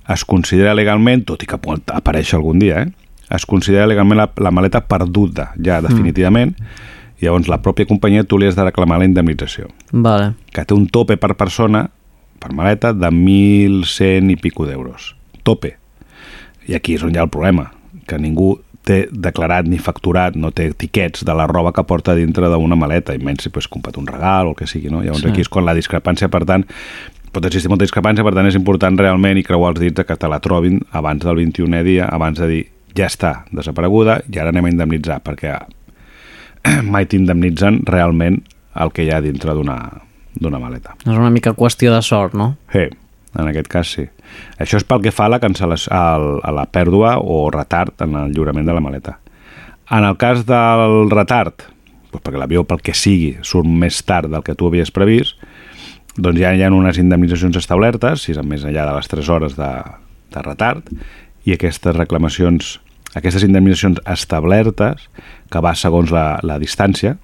[0.08, 3.06] es considera legalment, tot i que pot aparèixer algun dia, eh?
[3.36, 6.54] es considera legalment la, la maleta perduda, ja definitivament,
[7.18, 10.34] i llavors la pròpia companyia tu li has de reclamar la indemnització, Vale.
[10.52, 11.86] que té un tope per persona,
[12.40, 15.14] per maleta, de 1.100 i pico d'euros.
[15.42, 15.74] Tope.
[16.68, 17.70] I aquí és on hi ha el problema,
[18.06, 18.54] que ningú
[18.86, 23.16] té declarat ni facturat, no té tiquets de la roba que porta dintre d'una maleta,
[23.16, 25.02] i menys si pues, comprat un regal o el que sigui, no?
[25.02, 25.32] Llavors sí.
[25.32, 26.62] aquí és quan la discrepància, per tant,
[27.36, 30.16] pot existir molta discrepància, per tant és important realment i creuar els dits de que
[30.16, 32.62] te la trobin abans del 21è dia, abans de dir
[32.96, 35.58] ja està desapareguda i ara anem a indemnitzar, perquè
[36.92, 38.40] mai t'indemnitzen realment
[38.76, 40.96] el que hi ha dintre d'una maleta.
[41.04, 42.54] És una mica qüestió de sort, no?
[42.72, 42.88] Sí,
[43.36, 44.06] en aquest cas sí.
[44.60, 48.34] Això és pel que fa a la, cancel·lació, a la pèrdua o retard en el
[48.34, 49.18] lliurament de la maleta.
[49.92, 51.68] En el cas del retard,
[52.10, 55.36] doncs perquè l'avió pel que sigui surt més tard del que tu havies previst,
[56.16, 59.56] doncs ja hi ha unes indemnitzacions establertes, si és més enllà de les 3 hores
[59.58, 59.70] de,
[60.34, 60.88] de retard,
[61.46, 62.76] i aquestes reclamacions,
[63.14, 65.08] aquestes indemnitzacions establertes,
[65.52, 67.16] que va segons la, la distància,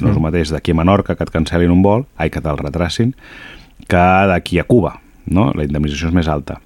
[0.00, 2.58] no és el mateix d'aquí a Menorca que et cancel·lin un vol, ai, que te'l
[2.60, 3.14] retracin,
[3.88, 4.98] que d'aquí a Cuba,
[5.32, 5.50] no?
[5.56, 6.58] La indemnització és més alta,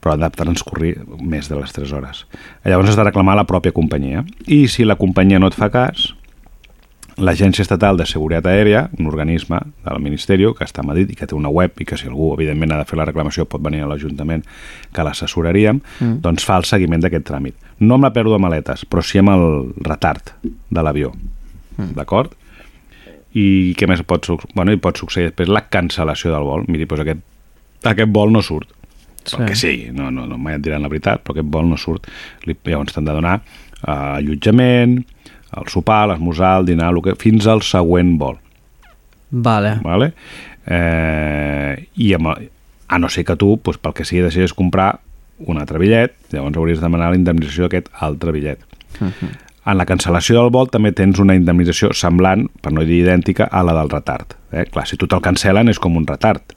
[0.00, 2.24] però ha de transcorrir més de les 3 hores.
[2.64, 4.24] Llavors has de reclamar a la pròpia companyia.
[4.46, 6.10] I si la companyia no et fa cas,
[7.16, 11.26] l'Agència Estatal de Seguretat Aèria, un organisme del Ministeri que està a Madrid i que
[11.26, 13.80] té una web i que si algú, evidentment, ha de fer la reclamació pot venir
[13.82, 14.44] a l'Ajuntament
[14.92, 16.20] que l'assessoraríem, Mm.
[16.20, 17.54] doncs fa el seguiment d'aquest tràmit.
[17.80, 21.12] No amb la pèrdua de maletes, però sí amb el retard de l'avió.
[21.78, 21.94] Mm.
[21.94, 22.32] D'acord?
[23.34, 25.48] I què més pot, bueno, i pot succeir després?
[25.48, 26.64] La cancel·lació del vol.
[26.68, 27.20] Miri, doncs aquest,
[27.84, 28.68] aquest vol no surt.
[29.24, 29.36] Sí.
[29.40, 31.76] El que sigui, no, no, no mai et diran la veritat, però aquest vol no
[31.76, 32.06] surt.
[32.46, 35.00] Li, llavors t'han de donar eh, allotjament,
[35.56, 38.38] el sopar, l'esmorzar, el dinar, el que, fins al següent vol.
[39.30, 39.76] Vale.
[39.84, 40.12] Vale?
[40.66, 42.50] Eh, I amb, el-
[42.88, 45.00] a no ser que tu, doncs, pel que sigui, decidis comprar
[45.46, 48.60] un altre bitllet, llavors hauries de demanar la indemnització d'aquest altre bitllet.
[49.66, 53.62] En la cancel·lació del vol també tens una indemnització semblant, per no dir idèntica, a
[53.66, 54.36] la del retard.
[54.52, 54.64] Eh?
[54.70, 56.54] Clar, si tu te'l cancel·len és com un retard,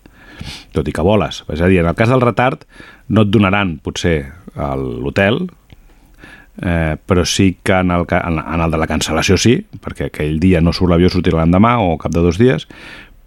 [0.71, 1.43] tot i que voles.
[1.51, 2.63] És a dir, en el cas del retard
[3.09, 5.47] no et donaran potser l'hotel,
[6.61, 10.39] eh, però sí que en el, en, en el de la cancel·lació sí, perquè aquell
[10.39, 12.67] dia no surt l'avió, sortirà l'endemà o cap de dos dies,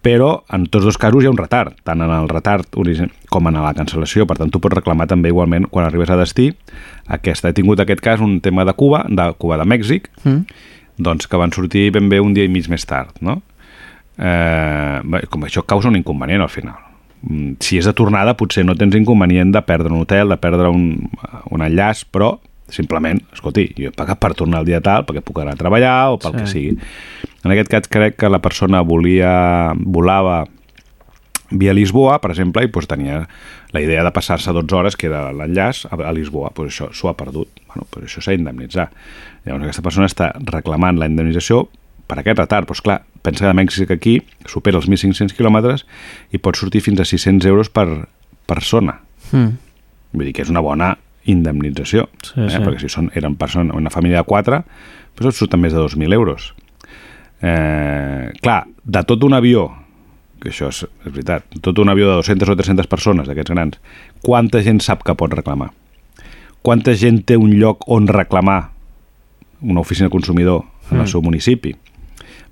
[0.03, 2.67] però en tots dos casos hi ha un retard, tant en el retard
[3.29, 6.49] com en la cancel·lació, per tant tu pots reclamar també igualment quan arribes a destí.
[7.07, 10.43] Aquesta, he tingut aquest cas un tema de Cuba, de Cuba de Mèxic, Mm.
[10.97, 13.41] doncs que van sortir ben bé un dia i mig més tard, no?
[14.17, 16.75] Eh, bé, com això causa un inconvenient al final.
[17.23, 20.67] Mm, Si és de tornada potser no tens inconvenient de perdre un hotel, de perdre
[20.69, 21.09] un,
[21.49, 22.39] un enllaç, però
[22.73, 25.95] simplement, escolti, jo he pagat per tornar el dia tal perquè puc anar a treballar
[26.13, 26.37] o pel Sí.
[26.39, 26.77] que sigui.
[27.43, 30.45] En aquest cas crec que la persona volia, volava
[31.53, 33.27] via Lisboa, per exemple, i doncs, tenia
[33.73, 36.49] la idea de passar-se 12 hores, que era l'enllaç, a, a Lisboa.
[36.55, 37.49] Doncs això s'ho ha perdut.
[37.67, 38.87] Bueno, doncs això s'ha d'indemnitzar.
[39.45, 41.67] Llavors aquesta persona està reclamant la indemnització
[42.07, 42.65] per aquest retard.
[42.67, 44.15] Doncs clar, pensa que de Mèxic aquí
[44.49, 45.85] supera els 1.500 quilòmetres
[46.31, 47.87] i pot sortir fins a 600 euros per
[48.49, 49.01] persona.
[49.31, 49.53] Mm.
[50.13, 50.95] Vull dir que és una bona
[51.25, 52.09] indemnització.
[52.21, 52.49] Sí, eh?
[52.49, 52.57] sí.
[52.63, 54.63] Perquè si són, eren persona, una família de quatre,
[55.17, 56.53] doncs et surten més de 2.000 euros.
[57.41, 59.67] Eh, clar, de tot un avió,
[60.39, 63.79] que això és, és veritat, tot un avió de 200 o 300 persones, d'aquests grans,
[64.23, 65.71] quanta gent sap que pot reclamar?
[66.63, 68.69] Quanta gent té un lloc on reclamar
[69.61, 71.07] una oficina de consumidor en el Mm.
[71.07, 71.75] seu municipi?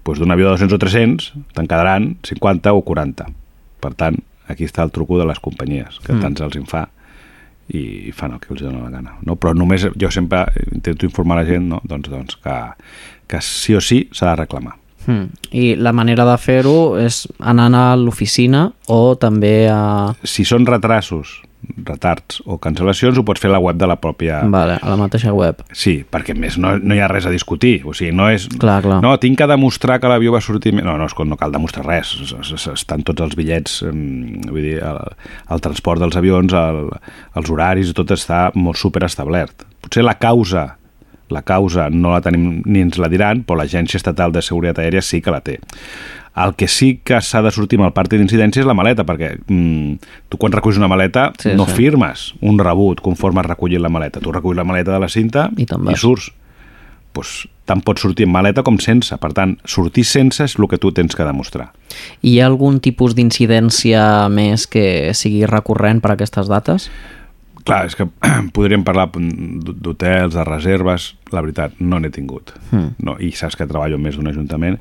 [0.03, 3.27] Doncs d'un avió de 200 o 300 te'n quedaran 50 o 40.
[3.80, 4.18] Per tant,
[4.48, 6.22] aquí està el truco de les companyies, que Mm.
[6.22, 6.89] tants els en fa
[7.77, 9.15] i fan el que els dona la gana.
[9.27, 9.38] No?
[9.39, 11.81] Però només jo sempre intento informar la gent no?
[11.88, 12.57] doncs, doncs que,
[13.31, 14.76] que sí o sí s'ha de reclamar.
[15.07, 15.30] Mm.
[15.57, 20.11] I la manera de fer-ho és anant a l'oficina o també a...
[20.27, 21.39] Si són retrasos,
[21.85, 24.41] retards o cancel·lacions, ho pots fer a la web de la pròpia...
[24.52, 25.61] Vale, a la mateixa web.
[25.73, 27.81] Sí, perquè més no, no hi ha res a discutir.
[27.85, 28.48] O sigui, no és...
[28.61, 28.99] Clar, clar.
[29.03, 30.73] No, tinc que demostrar que l'avió va sortir...
[30.81, 32.15] No, no, no cal demostrar res.
[32.23, 34.99] Es- es- es- Estan tots els bitllets, vull dir, el,
[35.53, 36.88] el transport dels avions, el,
[37.39, 39.65] els horaris, tot està molt superestablert.
[39.81, 40.77] Potser la causa
[41.31, 44.99] la causa no la tenim ni ens la diran, però l'Agència Estatal de Seguretat Aèria
[44.99, 45.53] sí que la té.
[46.35, 49.33] El que sí que s'ha de sortir amb el part d'incidència és la maleta, perquè
[49.41, 51.75] mm, tu quan reculls una maleta Sí, no sí.
[51.75, 54.21] firmes un rebut conforme has recollit la maleta.
[54.23, 56.31] Tu reculls la maleta de la cinta I i surts.
[57.11, 59.17] Pues, tant pot sortir amb maleta com sense.
[59.19, 61.73] Per tant, sortir sense és el que tu tens que demostrar.
[62.23, 66.87] Hi ha algun tipus d'incidència més que sigui recurrent per aquestes dates?
[67.67, 68.07] Clar, és que
[68.55, 72.55] podríem parlar d'hotels, de reserves, la veritat, no n'he tingut.
[72.71, 72.93] Mm.
[73.03, 74.79] No, I saps que treballo més d'un ajuntament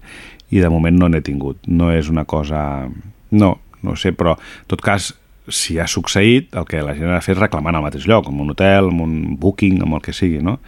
[0.50, 1.58] i de moment no n'he tingut.
[1.66, 2.88] No és una cosa...
[3.30, 5.12] No, no sé, però en tot cas,
[5.48, 8.28] si ha succeït, el que la gent ha de fer és reclamar el mateix lloc,
[8.28, 10.58] en un hotel, en un booking, amb el que sigui, no?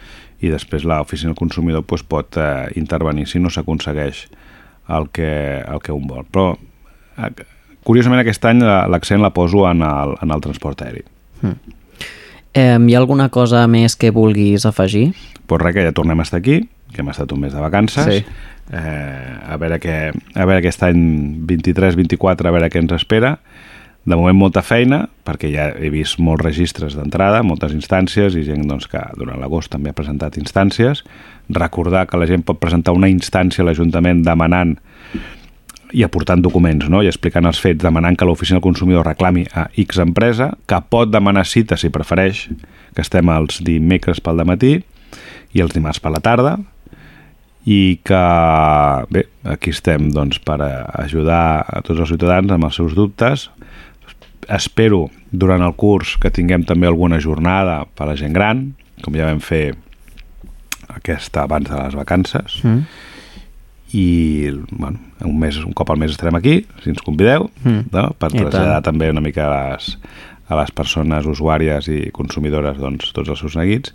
[0.43, 4.25] I després l'oficina del consumidor doncs, pot eh, intervenir si no s'aconsegueix
[4.89, 5.29] el, que,
[5.63, 6.25] el que un vol.
[6.31, 6.49] Però,
[7.17, 7.29] eh,
[7.83, 11.03] curiosament, aquest any la- l'accent la poso en el, en el transport aeri.
[12.53, 15.13] Eh, hi ha alguna cosa més que vulguis afegir?
[15.47, 18.05] pues res, que ja tornem a estar aquí, que hem estat un mes de vacances,
[18.05, 18.23] Sí.
[18.71, 21.03] Eh, a, veure què, a veure aquest any
[21.49, 23.37] 23-24, a veure què ens espera.
[24.03, 28.65] De moment molta feina, perquè ja he vist molts registres d'entrada, moltes instàncies, i gent
[28.67, 31.05] doncs, que durant l'agost també ha presentat instàncies.
[31.55, 34.75] Recordar que la gent pot presentar una instància a l'Ajuntament demanant
[35.93, 37.03] i aportant documents no?
[37.05, 41.11] i explicant els fets, demanant que l'oficina del consumidor reclami a X empresa, que pot
[41.13, 42.47] demanar cita si prefereix,
[42.93, 44.79] que estem els dimecres pel matí
[45.53, 46.57] i els dimarts per la tarda,
[47.65, 48.23] i que,
[49.13, 50.57] bé, aquí estem doncs, per
[50.99, 53.49] ajudar a tots els ciutadans amb els seus dubtes.
[54.51, 58.73] Espero durant el curs que tinguem també alguna jornada per a la gent gran,
[59.03, 59.73] com ja vam fer
[60.93, 62.83] aquesta abans de les vacances, Mm.
[63.93, 67.85] i bueno, un, mes, un cop al mes estarem aquí, si ens convideu, Mm.
[67.91, 68.09] no?
[68.19, 69.97] per traslladar també una mica a les,
[70.49, 73.93] a les persones usuàries i consumidores doncs, tots els seus neguits.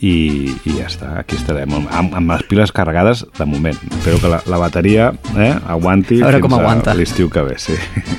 [0.00, 4.30] I, i ja està, aquí estarem amb, amb les piles carregades de moment espero que
[4.32, 6.92] la, la bateria eh, aguanti A veure com fins aguanta.
[6.92, 7.76] a l'estiu que ve sí.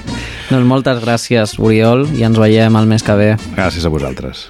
[0.52, 3.34] Doncs moltes gràcies, Oriol, i ens veiem el mes que ve.
[3.58, 4.48] gràcies a vosaltres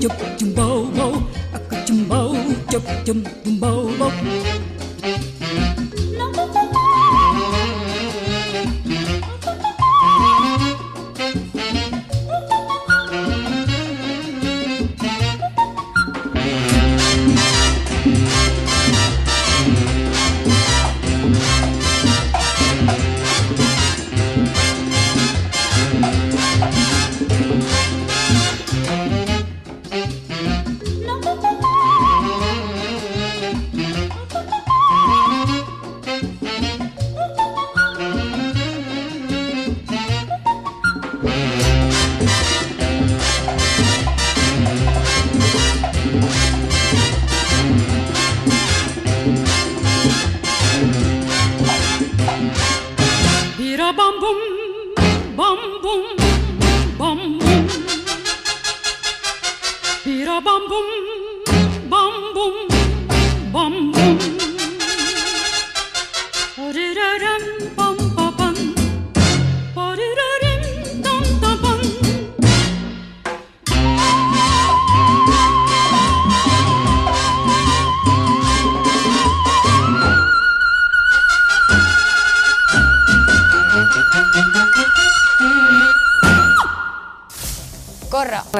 [0.00, 1.12] chụp chùm bâu bâu
[1.86, 2.36] chụm bâu
[2.70, 4.10] chụp chùm chùm bâu bâu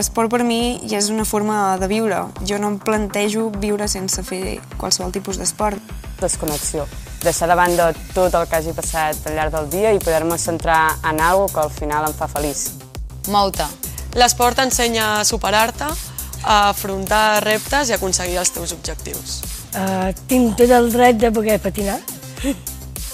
[0.01, 2.23] L'esport per mi ja és una forma de viure.
[2.49, 5.91] Jo no em plantejo viure sense fer qualsevol tipus d'esport.
[6.23, 6.87] Desconnexió.
[7.21, 10.95] Deixar de banda tot el que hagi passat al llarg del dia i poder-me centrar
[11.05, 12.63] en alguna que al final em fa feliç.
[13.29, 13.67] Mou-te.
[14.17, 15.91] L'esport t'ensenya a superar-te,
[16.49, 19.37] a afrontar reptes i aconseguir els teus objectius.
[19.75, 22.01] Uh, tinc tot el dret de poder patinar.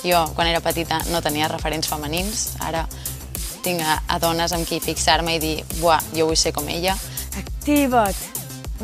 [0.06, 2.52] Jo, quan era petita, no tenia referents femenins.
[2.62, 2.86] Ara
[3.66, 6.94] tinc a, a dones amb qui fixar-me i dir buah, jo vull ser com ella.
[7.36, 8.16] Activa't.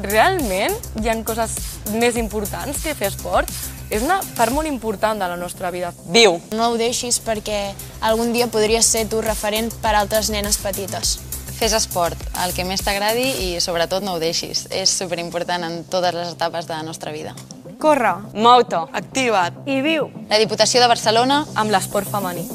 [0.03, 1.55] Realment hi han coses
[2.01, 3.51] més importants que fer esport?
[3.93, 5.91] És una part molt important de la nostra vida.
[6.09, 6.39] Viu!
[6.57, 7.75] No ho deixis perquè
[8.09, 11.19] algun dia podries ser tu referent per a altres nenes petites.
[11.59, 14.65] Fes esport, el que més t'agradi i sobretot no ho deixis.
[14.73, 17.37] És superimportant en totes les etapes de la nostra vida.
[17.83, 18.81] Corre, Mou-te.
[18.97, 19.67] Activa't.
[19.67, 22.49] i viu La Diputació de Barcelona amb l'esport femení.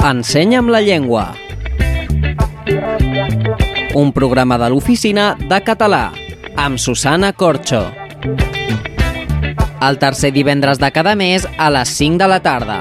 [0.00, 1.34] Ensenya'm la llengua.
[3.94, 6.06] Un programa de l'oficina de català
[6.56, 7.82] amb Susana Corxo.
[9.84, 12.80] El tercer divendres de cada mes a les 5 de la tarda.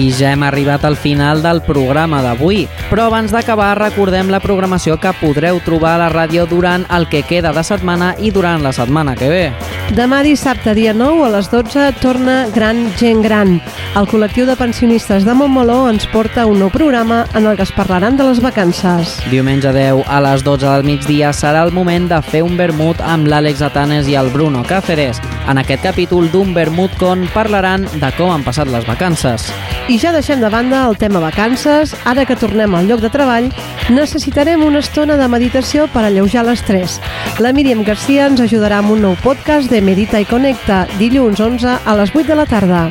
[0.00, 4.96] I ja hem arribat al final del programa d'avui, però abans d'acabar recordem la programació
[4.96, 8.72] que podreu trobar a la ràdio durant el que queda de setmana i durant la
[8.72, 9.44] setmana que ve.
[9.90, 13.56] Demà dissabte, dia 9, a les 12, torna Gran Gent Gran.
[13.98, 17.74] El col·lectiu de pensionistes de Montmeló ens porta un nou programa en el que es
[17.74, 19.16] parlaran de les vacances.
[19.32, 23.26] Diumenge 10 a les 12 del migdia serà el moment de fer un vermut amb
[23.28, 25.20] l'Àlex Atanes i el Bruno Cáceres.
[25.50, 29.50] En aquest capítol d'un vermut con parlaran de com han passat les vacances.
[29.90, 33.48] I ja deixem de banda el tema vacances, ara que tornem al lloc de treball,
[33.90, 37.00] necessitarem una estona de meditació per alleujar l'estrès.
[37.42, 41.74] La Míriam Garcia ens ajudarà amb un nou podcast de Medita i Connecta, dilluns 11
[41.82, 42.84] a les 8 de la tarda.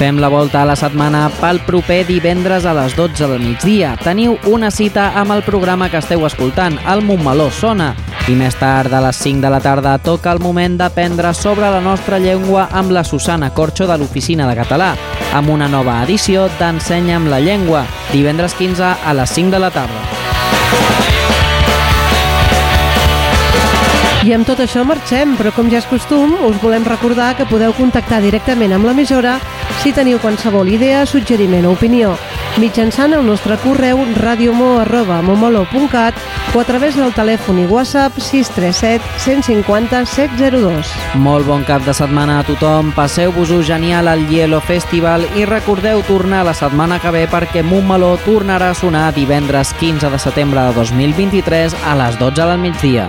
[0.00, 3.94] Fem la volta a la setmana pel proper divendres a les 12 del migdia.
[4.02, 7.92] Teniu una cita amb el programa que esteu escoltant, el Montmeló Sona.
[8.26, 11.80] I més tard, a les 5 de la tarda, toca el moment d'aprendre sobre la
[11.84, 14.94] nostra llengua amb la Susana Corxo de l'Oficina de Català,
[15.32, 20.02] amb una nova edició d'Ensenya'm la llengua, divendres 15 a les 5 de la tarda.
[24.20, 27.72] I amb tot això marxem, però com ja és costum, us volem recordar que podeu
[27.72, 29.38] contactar directament amb l'emissora
[29.80, 32.12] si teniu qualsevol idea, suggeriment o opinió.
[32.58, 36.14] Mitjançant el nostre correu radiomo.momolo.cat
[36.54, 40.86] o a través del telèfon i WhatsApp 637 150 702.
[41.22, 46.44] Molt bon cap de setmana a tothom, passeu-vos-ho genial al Hielo Festival i recordeu tornar
[46.48, 51.76] la setmana que ve perquè Montmeló tornarà a sonar divendres 15 de setembre de 2023
[51.86, 53.08] a les 12 del migdia.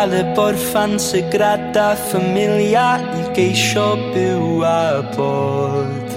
[0.00, 6.08] gael y borffan sygrada ffamilia i geisio byw a bod.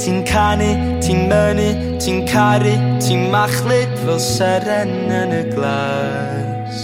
[0.00, 0.70] Ti'n canu,
[1.04, 1.68] ti'n mynu,
[2.02, 4.90] ti'n caru, ti'n machlyd fel seren
[5.20, 6.76] yn y glas.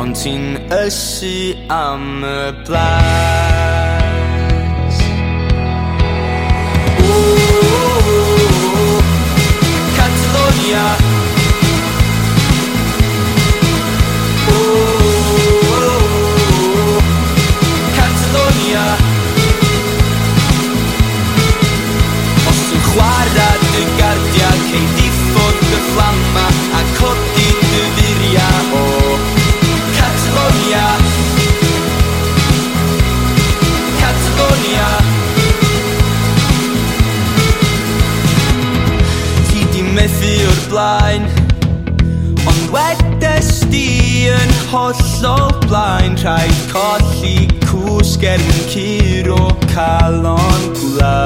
[0.00, 1.36] Ond ti'n ysu
[1.68, 3.76] am y blas.
[7.04, 9.00] Ooh,
[10.00, 11.09] Catalonia.
[23.80, 26.46] dy gardiau Cei diffod dy fflama
[26.78, 28.86] A codi dy furiau o
[29.96, 30.86] Catalonia.
[34.00, 34.88] Catalonia.
[39.48, 41.28] Ti di methu o'r blaen
[42.50, 43.86] Ond wedes di
[44.32, 46.18] yn hollol blaen.
[46.20, 49.42] Rhaid colli cwsg erbyn curo
[49.72, 51.19] calon gwlad.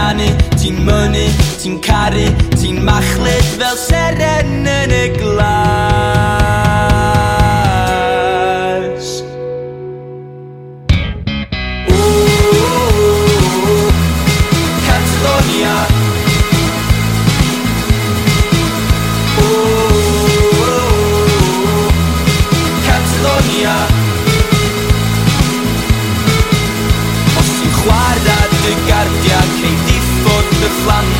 [0.00, 0.28] canu
[0.60, 1.24] Ti'n mynnu,
[1.60, 6.39] ti'n caru, ti'n machlyd fel seren yn y glas.
[30.86, 31.19] は